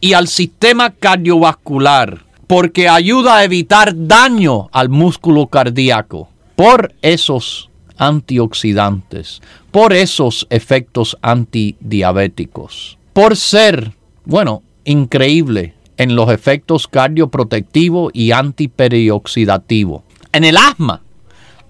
y 0.00 0.12
al 0.12 0.28
sistema 0.28 0.90
cardiovascular 0.90 2.31
porque 2.52 2.86
ayuda 2.86 3.38
a 3.38 3.44
evitar 3.44 3.94
daño 3.96 4.68
al 4.72 4.90
músculo 4.90 5.46
cardíaco 5.46 6.28
por 6.54 6.94
esos 7.00 7.70
antioxidantes, 7.96 9.40
por 9.70 9.94
esos 9.94 10.46
efectos 10.50 11.16
antidiabéticos, 11.22 12.98
por 13.14 13.38
ser, 13.38 13.92
bueno, 14.26 14.62
increíble 14.84 15.72
en 15.96 16.14
los 16.14 16.30
efectos 16.30 16.88
cardioprotectivo 16.88 18.10
y 18.12 18.32
antiperioxidativo. 18.32 20.04
En 20.30 20.44
el 20.44 20.58
asma, 20.58 21.00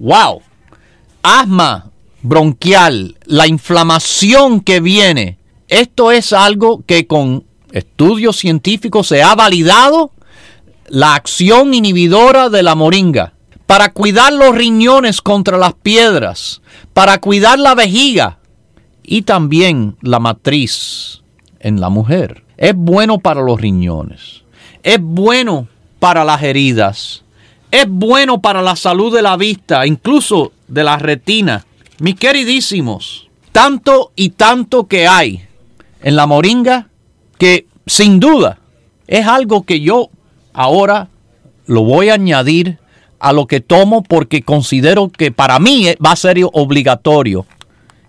wow, 0.00 0.42
asma 1.22 1.92
bronquial, 2.22 3.18
la 3.26 3.46
inflamación 3.46 4.60
que 4.60 4.80
viene. 4.80 5.38
Esto 5.68 6.10
es 6.10 6.32
algo 6.32 6.82
que 6.84 7.06
con 7.06 7.44
estudios 7.70 8.36
científicos 8.36 9.06
se 9.06 9.22
ha 9.22 9.36
validado 9.36 10.10
la 10.92 11.14
acción 11.14 11.72
inhibidora 11.72 12.50
de 12.50 12.62
la 12.62 12.74
moringa 12.74 13.32
para 13.66 13.92
cuidar 13.94 14.30
los 14.30 14.54
riñones 14.54 15.22
contra 15.22 15.56
las 15.56 15.72
piedras, 15.72 16.60
para 16.92 17.18
cuidar 17.18 17.58
la 17.58 17.74
vejiga 17.74 18.40
y 19.02 19.22
también 19.22 19.96
la 20.02 20.18
matriz 20.18 21.22
en 21.60 21.80
la 21.80 21.88
mujer. 21.88 22.44
Es 22.58 22.74
bueno 22.76 23.20
para 23.20 23.40
los 23.40 23.58
riñones, 23.58 24.42
es 24.82 24.98
bueno 25.00 25.66
para 25.98 26.26
las 26.26 26.42
heridas, 26.42 27.24
es 27.70 27.86
bueno 27.88 28.42
para 28.42 28.60
la 28.60 28.76
salud 28.76 29.14
de 29.14 29.22
la 29.22 29.38
vista, 29.38 29.86
incluso 29.86 30.52
de 30.68 30.84
la 30.84 30.98
retina. 30.98 31.64
Mis 32.00 32.16
queridísimos, 32.16 33.30
tanto 33.50 34.12
y 34.14 34.28
tanto 34.28 34.86
que 34.86 35.08
hay 35.08 35.42
en 36.02 36.16
la 36.16 36.26
moringa 36.26 36.88
que 37.38 37.66
sin 37.86 38.20
duda 38.20 38.58
es 39.06 39.26
algo 39.26 39.62
que 39.62 39.80
yo 39.80 40.10
ahora 40.52 41.08
lo 41.66 41.82
voy 41.82 42.08
a 42.08 42.14
añadir 42.14 42.78
a 43.18 43.32
lo 43.32 43.46
que 43.46 43.60
tomo 43.60 44.02
porque 44.02 44.42
considero 44.42 45.10
que 45.10 45.30
para 45.30 45.58
mí 45.58 45.86
va 46.04 46.12
a 46.12 46.16
ser 46.16 46.38
obligatorio 46.52 47.46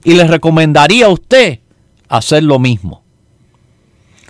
y 0.03 0.13
le 0.13 0.25
recomendaría 0.25 1.05
a 1.05 1.09
usted 1.09 1.59
hacer 2.09 2.43
lo 2.43 2.59
mismo. 2.59 3.03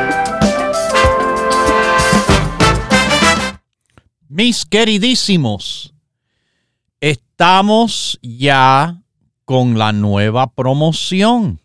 Mis 4.37 4.65
queridísimos, 4.65 5.93
estamos 6.99 8.19
ya 8.21 9.01
con 9.45 9.77
la 9.77 9.93
nueva 9.93 10.47
promoción. 10.47 11.61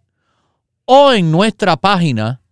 o 0.84 1.12
en 1.14 1.30
nuestra 1.30 1.78
página 1.78 2.42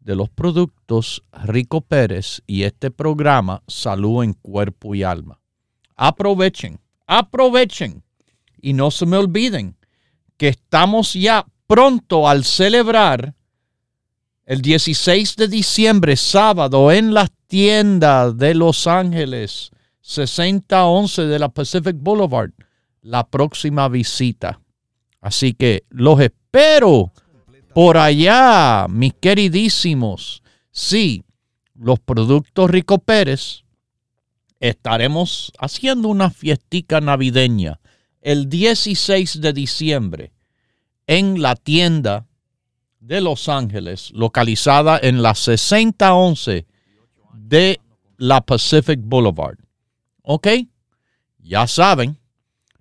de 0.00 0.16
los 0.16 0.30
productos 0.30 1.22
Rico 1.44 1.82
Pérez 1.82 2.40
y 2.46 2.62
este 2.62 2.90
programa 2.90 3.62
Salud 3.66 4.24
en 4.24 4.32
Cuerpo 4.32 4.94
y 4.94 5.02
Alma. 5.02 5.42
Aprovechen, 5.94 6.80
aprovechen 7.06 8.02
y 8.62 8.72
no 8.72 8.90
se 8.90 9.04
me 9.04 9.18
olviden 9.18 9.76
que 10.38 10.48
estamos 10.48 11.12
ya 11.12 11.44
pronto 11.66 12.26
al 12.26 12.44
celebrar 12.44 13.34
el 14.46 14.62
16 14.62 15.34
de 15.36 15.48
diciembre, 15.48 16.16
sábado, 16.16 16.92
en 16.92 17.12
las 17.12 17.30
tiendas 17.48 18.38
de 18.38 18.54
Los 18.54 18.86
Ángeles, 18.86 19.70
6011 20.02 21.22
de 21.26 21.38
la 21.40 21.48
Pacific 21.48 21.96
Boulevard, 21.98 22.52
la 23.02 23.26
próxima 23.26 23.88
visita. 23.88 24.60
Así 25.20 25.52
que 25.52 25.84
los 25.90 26.20
espero 26.20 27.12
por 27.74 27.96
allá, 27.96 28.86
mis 28.88 29.14
queridísimos. 29.14 30.44
Sí, 30.70 31.24
los 31.74 31.98
productos 31.98 32.70
Rico 32.70 32.98
Pérez 32.98 33.64
estaremos 34.60 35.52
haciendo 35.58 36.08
una 36.08 36.30
fiestica 36.30 37.00
navideña 37.00 37.80
el 38.20 38.48
16 38.48 39.40
de 39.40 39.52
diciembre 39.52 40.32
en 41.08 41.42
la 41.42 41.56
tienda 41.56 42.26
de 43.06 43.20
Los 43.20 43.48
Ángeles, 43.48 44.10
localizada 44.12 44.98
en 45.00 45.22
la 45.22 45.34
6011 45.34 46.66
de 47.32 47.80
la 48.16 48.40
Pacific 48.40 48.98
Boulevard. 49.00 49.58
¿Ok? 50.22 50.48
Ya 51.38 51.68
saben, 51.68 52.18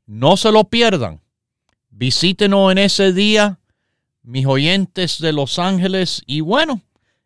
no 0.08 0.36
se 0.36 0.52
lo 0.52 0.64
pierdan. 0.64 1.22
Visítenos 1.92 2.72
en 2.72 2.80
ese 2.80 3.14
día, 3.14 3.60
mis 4.24 4.48
oyentes 4.48 5.20
de 5.20 5.32
Los 5.32 5.60
Ángeles, 5.60 6.24
y 6.26 6.42
bueno, 6.42 6.82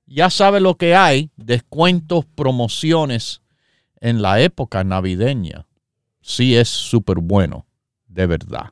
ya 0.06 0.30
saben 0.30 0.64
lo 0.64 0.76
que 0.76 0.96
hay, 0.96 1.32
descuentos, 1.38 2.26
promociones 2.36 3.42
en 4.02 4.22
la 4.22 4.42
época 4.42 4.84
navideña. 4.84 5.66
Sí 6.22 6.58
es 6.58 6.68
súper 6.68 7.20
bueno, 7.20 7.66
de 8.08 8.28
verdad. 8.28 8.72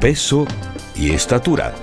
peso 0.00 0.46
y 0.96 1.10
estatura. 1.10 1.74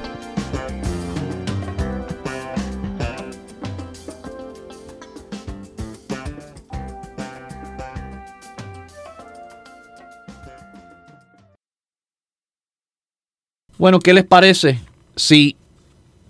Bueno, 13.77 13.99
¿qué 13.99 14.13
les 14.13 14.23
parece? 14.23 14.79
Si, 15.15 15.55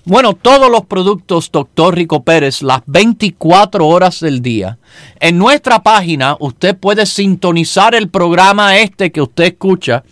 bueno, 0.06 0.36
todos 0.36 0.72
los 0.72 0.86
productos 0.86 1.52
Dr. 1.52 1.96
Rico 1.96 2.24
Pérez, 2.24 2.62
las 2.62 2.84
24 2.86 3.86
horas 3.86 4.22
del 4.22 4.42
día. 4.42 4.78
En 5.20 5.38
nuestra 5.38 5.84
página 5.84 6.38
usted 6.40 6.78
puede 6.78 7.06
sintonizar 7.06 7.94
el 7.94 8.08
programa 8.08 8.78
este 8.78 9.12
que 9.12 9.22
usted 9.22 9.44
escucha 9.44 10.06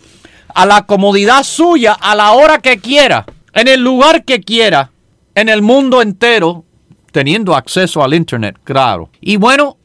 a 0.54 0.66
la 0.66 0.84
comodidad 0.84 1.44
suya, 1.44 1.94
a 1.94 2.14
la 2.14 2.32
hora 2.32 2.58
que 2.58 2.78
quiera, 2.78 3.24
en 3.54 3.68
el 3.68 3.80
lugar 3.80 4.26
que 4.26 4.42
quiera, 4.42 4.90
en 5.40 5.48
el 5.48 5.62
mundo 5.62 6.02
entero, 6.02 6.64
teniendo 7.12 7.54
acceso 7.54 8.04
al 8.04 8.12
Internet, 8.14 8.58
claro. 8.62 9.08
Y 9.20 9.36
bueno, 9.36 9.78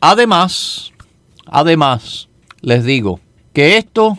además, 0.00 0.92
además, 1.46 2.28
les 2.60 2.84
digo 2.84 3.18
que 3.52 3.76
esto, 3.76 4.18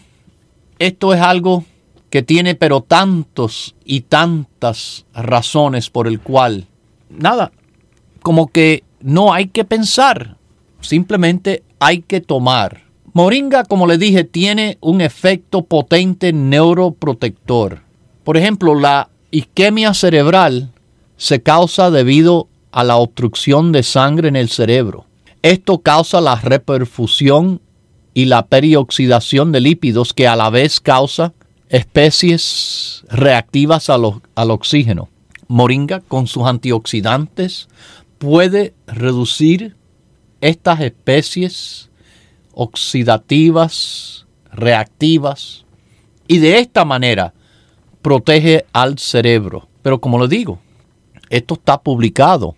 esto 0.79 1.13
es 1.13 1.21
algo 1.21 1.63
que 2.09 2.23
tiene 2.23 2.55
pero 2.55 2.81
tantos 2.81 3.73
y 3.85 4.01
tantas 4.01 5.05
razones 5.13 5.89
por 5.89 6.07
el 6.07 6.19
cual, 6.19 6.67
nada, 7.09 7.53
como 8.21 8.47
que 8.47 8.83
no 8.99 9.33
hay 9.33 9.47
que 9.47 9.63
pensar, 9.63 10.35
simplemente 10.81 11.63
hay 11.79 12.01
que 12.01 12.19
tomar. 12.19 12.81
Moringa, 13.13 13.63
como 13.63 13.87
le 13.87 13.97
dije, 13.97 14.25
tiene 14.25 14.77
un 14.81 14.99
efecto 14.99 15.63
potente 15.63 16.33
neuroprotector. 16.33 17.81
Por 18.23 18.37
ejemplo, 18.37 18.75
la 18.75 19.09
isquemia 19.31 19.93
cerebral 19.93 20.71
se 21.21 21.43
causa 21.43 21.91
debido 21.91 22.49
a 22.71 22.83
la 22.83 22.95
obstrucción 22.95 23.71
de 23.71 23.83
sangre 23.83 24.27
en 24.27 24.35
el 24.35 24.49
cerebro. 24.49 25.05
Esto 25.43 25.77
causa 25.77 26.19
la 26.19 26.33
reperfusión 26.35 27.61
y 28.15 28.25
la 28.25 28.47
perioxidación 28.47 29.51
de 29.51 29.59
lípidos 29.59 30.15
que 30.15 30.27
a 30.27 30.35
la 30.35 30.49
vez 30.49 30.79
causa 30.79 31.33
especies 31.69 33.03
reactivas 33.07 33.91
al 33.91 34.49
oxígeno. 34.49 35.09
Moringa 35.47 35.99
con 35.99 36.25
sus 36.25 36.47
antioxidantes 36.47 37.67
puede 38.17 38.73
reducir 38.87 39.75
estas 40.41 40.79
especies 40.79 41.91
oxidativas, 42.51 44.25
reactivas, 44.51 45.65
y 46.27 46.39
de 46.39 46.57
esta 46.57 46.83
manera 46.83 47.35
protege 48.01 48.65
al 48.73 48.97
cerebro. 48.97 49.67
Pero 49.83 50.01
como 50.01 50.19
le 50.19 50.27
digo, 50.27 50.59
esto 51.31 51.55
está 51.55 51.81
publicado 51.81 52.55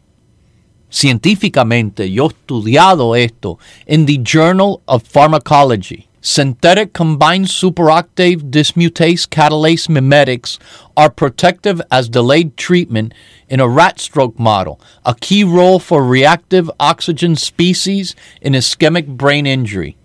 científicamente. 0.94 2.12
Yo 2.12 2.26
he 2.26 2.28
estudiado 2.28 3.16
esto 3.16 3.58
en 3.86 4.06
The 4.06 4.20
Journal 4.24 4.82
of 4.88 5.04
Pharmacology. 5.04 6.08
Synthetic 6.22 6.94
combined 6.94 7.48
superoctave 7.48 8.50
dismutase 8.50 9.28
catalase 9.28 9.90
mimetics 9.90 10.58
are 10.96 11.10
protective 11.10 11.82
as 11.92 12.08
delayed 12.08 12.56
treatment 12.56 13.14
in 13.50 13.60
a 13.60 13.68
rat 13.68 14.00
stroke 14.00 14.40
model, 14.40 14.80
a 15.06 15.14
key 15.16 15.44
role 15.44 15.80
for 15.80 16.02
reactive 16.02 16.72
oxygen 16.80 17.36
species 17.36 18.16
in 18.42 18.54
ischemic 18.54 19.18
brain 19.18 19.46
injury. 19.46 19.98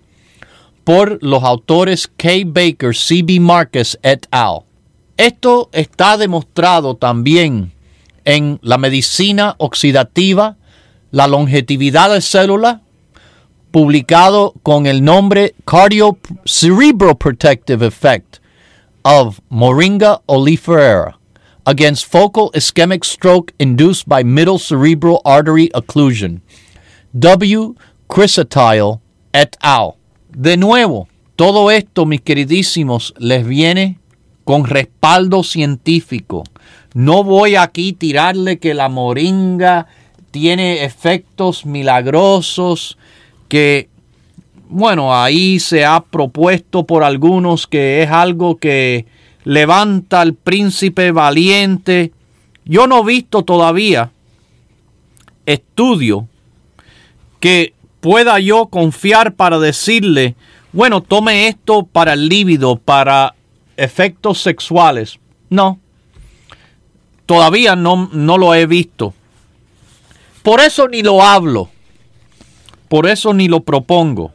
Por 0.85 1.19
los 1.23 1.45
autores 1.45 2.09
K. 2.19 2.43
Baker, 2.43 2.93
C.B. 2.93 3.39
Marcus 3.39 3.95
et 4.03 4.27
al. 4.33 4.65
Esto 5.17 5.69
está 5.73 6.17
demostrado 6.17 6.97
también 6.97 7.71
en 8.29 8.59
la 8.63 8.77
medicina 8.77 9.55
oxidativa, 9.57 10.59
la 11.11 11.27
longevidad 11.27 12.13
de 12.13 12.21
células, 12.21 12.81
publicado 13.71 14.53
con 14.63 14.85
el 14.85 15.03
nombre 15.03 15.55
Cardio 15.65 16.19
Protective 17.19 17.87
Effect 17.87 18.37
of 19.03 19.41
Moringa 19.49 20.21
oleifera 20.27 21.17
against 21.65 22.05
focal 22.05 22.51
ischemic 22.55 23.03
stroke 23.03 23.55
induced 23.59 24.07
by 24.07 24.23
middle 24.23 24.59
cerebral 24.59 25.23
artery 25.25 25.71
occlusion. 25.73 26.43
W. 27.19 27.77
Chrysotile 28.09 29.01
et 29.33 29.57
al. 29.63 29.97
De 30.29 30.59
nuevo, 30.59 31.09
todo 31.35 31.71
esto, 31.71 32.05
mis 32.05 32.21
queridísimos, 32.21 33.15
les 33.17 33.47
viene 33.47 33.99
con 34.45 34.67
respaldo 34.67 35.43
científico. 35.43 36.45
No 36.95 37.23
voy 37.25 37.57
aquí 37.57 37.93
tirarle 37.93 38.59
que 38.59 38.75
la 38.75 38.89
moringa 38.89 39.87
tiene 40.31 40.85
efectos 40.85 41.67
milagrosos 41.67 42.99
que, 43.49 43.89
bueno, 44.69 45.15
ahí 45.15 45.61
se 45.61 45.85
ha 45.85 46.01
propuesto 46.01 46.85
por 46.85 47.03
algunos 47.03 47.67
que 47.67 48.03
es 48.03 48.11
algo 48.11 48.57
que 48.57 49.07
levanta 49.45 50.21
al 50.21 50.35
príncipe 50.35 51.13
valiente. 51.13 52.13
Yo 52.65 52.87
no 52.87 53.01
he 53.01 53.15
visto 53.15 53.43
todavía 53.43 54.11
estudio 55.47 56.29
que 57.41 57.73
pueda 58.01 58.39
yo 58.39 58.67
confiar 58.67 59.35
para 59.35 59.59
decirle, 59.59 60.35
bueno, 60.73 61.03
tome 61.03 61.49
esto 61.49 61.85
para 61.85 62.13
el 62.13 62.29
líbido, 62.29 62.77
para 62.77 63.35
efectos 63.77 64.41
sexuales. 64.43 65.19
No, 65.49 65.79
todavía 67.29 67.77
no, 67.77 68.09
no 68.11 68.39
lo 68.39 68.55
he 68.55 68.65
visto. 68.65 69.13
Por 70.43 70.61
eso 70.61 70.89
ni 70.89 71.03
lo 71.03 71.23
hablo. 71.23 71.69
Por 72.89 73.07
eso 73.07 73.35
ni 73.35 73.49
lo 73.49 73.61
propongo. 73.61 74.33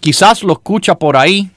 Quizás 0.00 0.42
lo 0.42 0.54
escucha 0.54 0.96
por 0.96 1.16
ahí 1.16 1.48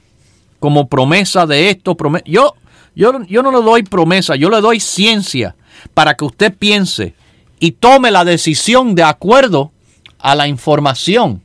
como 0.60 0.86
promesa 0.86 1.44
de 1.44 1.70
esto. 1.70 1.96
Yo, 2.24 2.54
yo, 2.94 3.24
yo 3.24 3.42
no 3.42 3.50
le 3.50 3.62
doy 3.62 3.82
promesa, 3.82 4.36
yo 4.36 4.48
le 4.48 4.60
doy 4.60 4.78
ciencia 4.78 5.56
para 5.92 6.14
que 6.14 6.24
usted 6.24 6.54
piense 6.56 7.16
y 7.58 7.72
tome 7.72 8.12
la 8.12 8.24
decisión 8.24 8.94
de 8.94 9.02
acuerdo 9.02 9.72
a 10.20 10.36
la 10.36 10.46
información. 10.46 11.42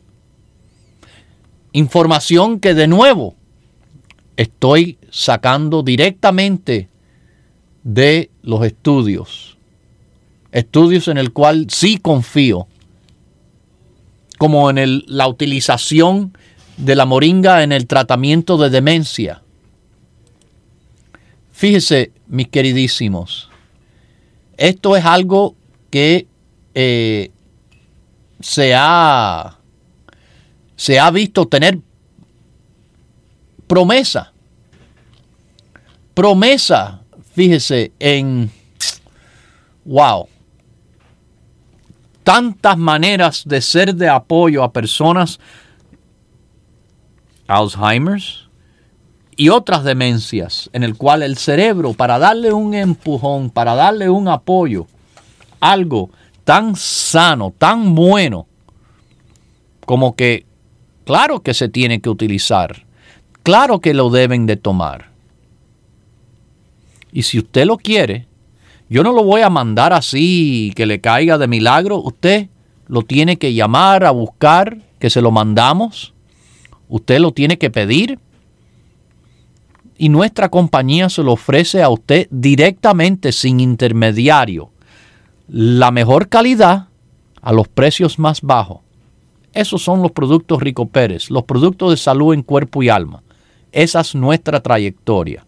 Información 1.71 2.59
que 2.59 2.75
de 2.75 2.85
nuevo 2.85 3.33
estoy 4.35 4.99
sacando 5.09 5.81
directamente 5.81 6.89
de 7.81 8.29
los 8.47 8.65
estudios. 8.65 9.57
Estudios 10.53 11.09
en 11.09 11.17
el 11.17 11.33
cual 11.33 11.67
sí 11.69 11.97
confío 11.97 12.67
como 14.37 14.69
en 14.69 15.03
la 15.05 15.27
utilización 15.27 16.35
de 16.77 16.95
la 16.95 17.05
moringa 17.05 17.61
en 17.63 17.73
el 17.73 17.87
tratamiento 17.87 18.57
de 18.57 18.69
demencia. 18.69 19.41
Fíjese, 21.51 22.11
mis 22.27 22.47
queridísimos, 22.47 23.49
esto 24.55 24.95
es 24.95 25.03
algo 25.03 25.55
que 25.89 26.27
eh, 26.73 27.31
se, 28.39 28.73
ha, 28.75 29.59
se 30.77 30.99
ha 30.99 31.11
visto 31.11 31.47
tener 31.47 31.79
promesa. 33.67 34.31
Promesa, 36.13 37.01
fíjese, 37.37 37.91
en, 37.99 38.49
wow, 39.85 40.27
tantas 42.23 42.75
maneras 42.79 43.43
de 43.45 43.61
ser 43.61 43.93
de 43.93 44.09
apoyo 44.09 44.63
a 44.63 44.73
personas 44.73 45.39
Alzheimer's 47.47 48.49
y 49.35 49.49
otras 49.49 49.83
demencias 49.83 50.67
en 50.73 50.81
el 50.81 50.97
cual 50.97 51.21
el 51.21 51.37
cerebro 51.37 51.93
para 51.93 52.17
darle 52.17 52.51
un 52.51 52.73
empujón, 52.73 53.51
para 53.51 53.75
darle 53.75 54.09
un 54.09 54.29
apoyo, 54.29 54.87
algo 55.59 56.09
tan 56.43 56.75
sano, 56.75 57.53
tan 57.55 57.93
bueno, 57.93 58.47
como 59.85 60.15
que, 60.15 60.47
claro 61.05 61.43
que 61.43 61.53
se 61.53 61.69
tiene 61.69 62.01
que 62.01 62.09
utilizar, 62.09 62.87
claro 63.43 63.79
que 63.79 63.93
lo 63.93 64.09
deben 64.09 64.47
de 64.47 64.57
tomar. 64.57 65.16
Y 67.17 67.23
si 67.23 67.39
usted 67.39 67.65
lo 67.65 67.77
quiere, 67.77 68.27
yo 68.89 69.01
no 69.01 69.11
lo 69.11 69.23
voy 69.23 69.41
a 69.41 69.49
mandar 69.49 69.91
así, 69.91 70.71
que 70.75 70.85
le 70.85 71.01
caiga 71.01 71.39
de 71.39 71.47
milagro. 71.47 71.97
Usted 71.97 72.49
lo 72.85 73.01
tiene 73.01 73.37
que 73.37 73.55
llamar 73.55 74.05
a 74.05 74.11
buscar, 74.11 74.77
que 74.99 75.09
se 75.09 75.19
lo 75.19 75.31
mandamos. 75.31 76.13
Usted 76.87 77.17
lo 77.17 77.31
tiene 77.31 77.57
que 77.57 77.71
pedir. 77.71 78.19
Y 79.97 80.09
nuestra 80.09 80.49
compañía 80.49 81.09
se 81.09 81.23
lo 81.23 81.31
ofrece 81.31 81.81
a 81.81 81.89
usted 81.89 82.27
directamente, 82.29 83.31
sin 83.31 83.61
intermediario. 83.61 84.69
La 85.47 85.89
mejor 85.89 86.29
calidad 86.29 86.89
a 87.41 87.51
los 87.51 87.67
precios 87.67 88.19
más 88.19 88.41
bajos. 88.43 88.81
Esos 89.53 89.81
son 89.81 90.03
los 90.03 90.11
productos 90.11 90.61
Rico 90.61 90.87
Pérez, 90.87 91.31
los 91.31 91.45
productos 91.45 91.89
de 91.89 91.97
salud 91.97 92.35
en 92.35 92.43
cuerpo 92.43 92.83
y 92.83 92.89
alma. 92.89 93.23
Esa 93.71 94.01
es 94.01 94.13
nuestra 94.13 94.59
trayectoria. 94.59 95.46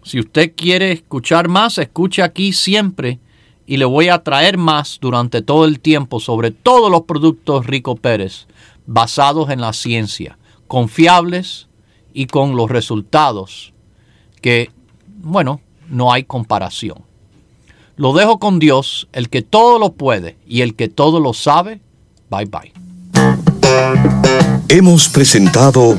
Si 0.05 0.21
usted 0.21 0.53
quiere 0.55 0.93
escuchar 0.93 1.49
más, 1.49 1.79
escuche 1.79 2.21
aquí 2.21 2.53
siempre 2.53 3.19
y 3.67 3.79
le 3.79 3.87
voy 3.87 4.11
a 4.11 4.23
traer 4.23 4.59
más 4.59 4.99
durante 5.01 5.41
todo 5.41 5.65
el 5.65 5.81
tiempo 5.81 6.21
sobre 6.21 6.51
todos 6.51 6.91
los 6.91 7.05
productos 7.05 7.65
Rico 7.67 7.97
Pérez 7.97 8.47
basados 8.85 9.49
en 9.49 9.63
la 9.63 9.73
ciencia, 9.73 10.37
confiables 10.67 11.69
y 12.13 12.27
con 12.27 12.57
los 12.57 12.71
resultados 12.71 13.73
que, 14.43 14.71
bueno, 15.23 15.63
no 15.89 16.13
hay 16.13 16.25
comparación. 16.25 16.99
Lo 17.97 18.13
dejo 18.13 18.39
con 18.39 18.59
Dios, 18.59 19.09
el 19.15 19.31
que 19.31 19.41
todo 19.41 19.79
lo 19.79 19.95
puede 19.95 20.37
y 20.47 20.61
el 20.61 20.75
que 20.75 20.89
todo 20.89 21.21
lo 21.21 21.33
sabe. 21.33 21.81
Bye 22.29 22.45
bye. 22.45 22.73
Hemos 24.69 25.09
presentado 25.09 25.99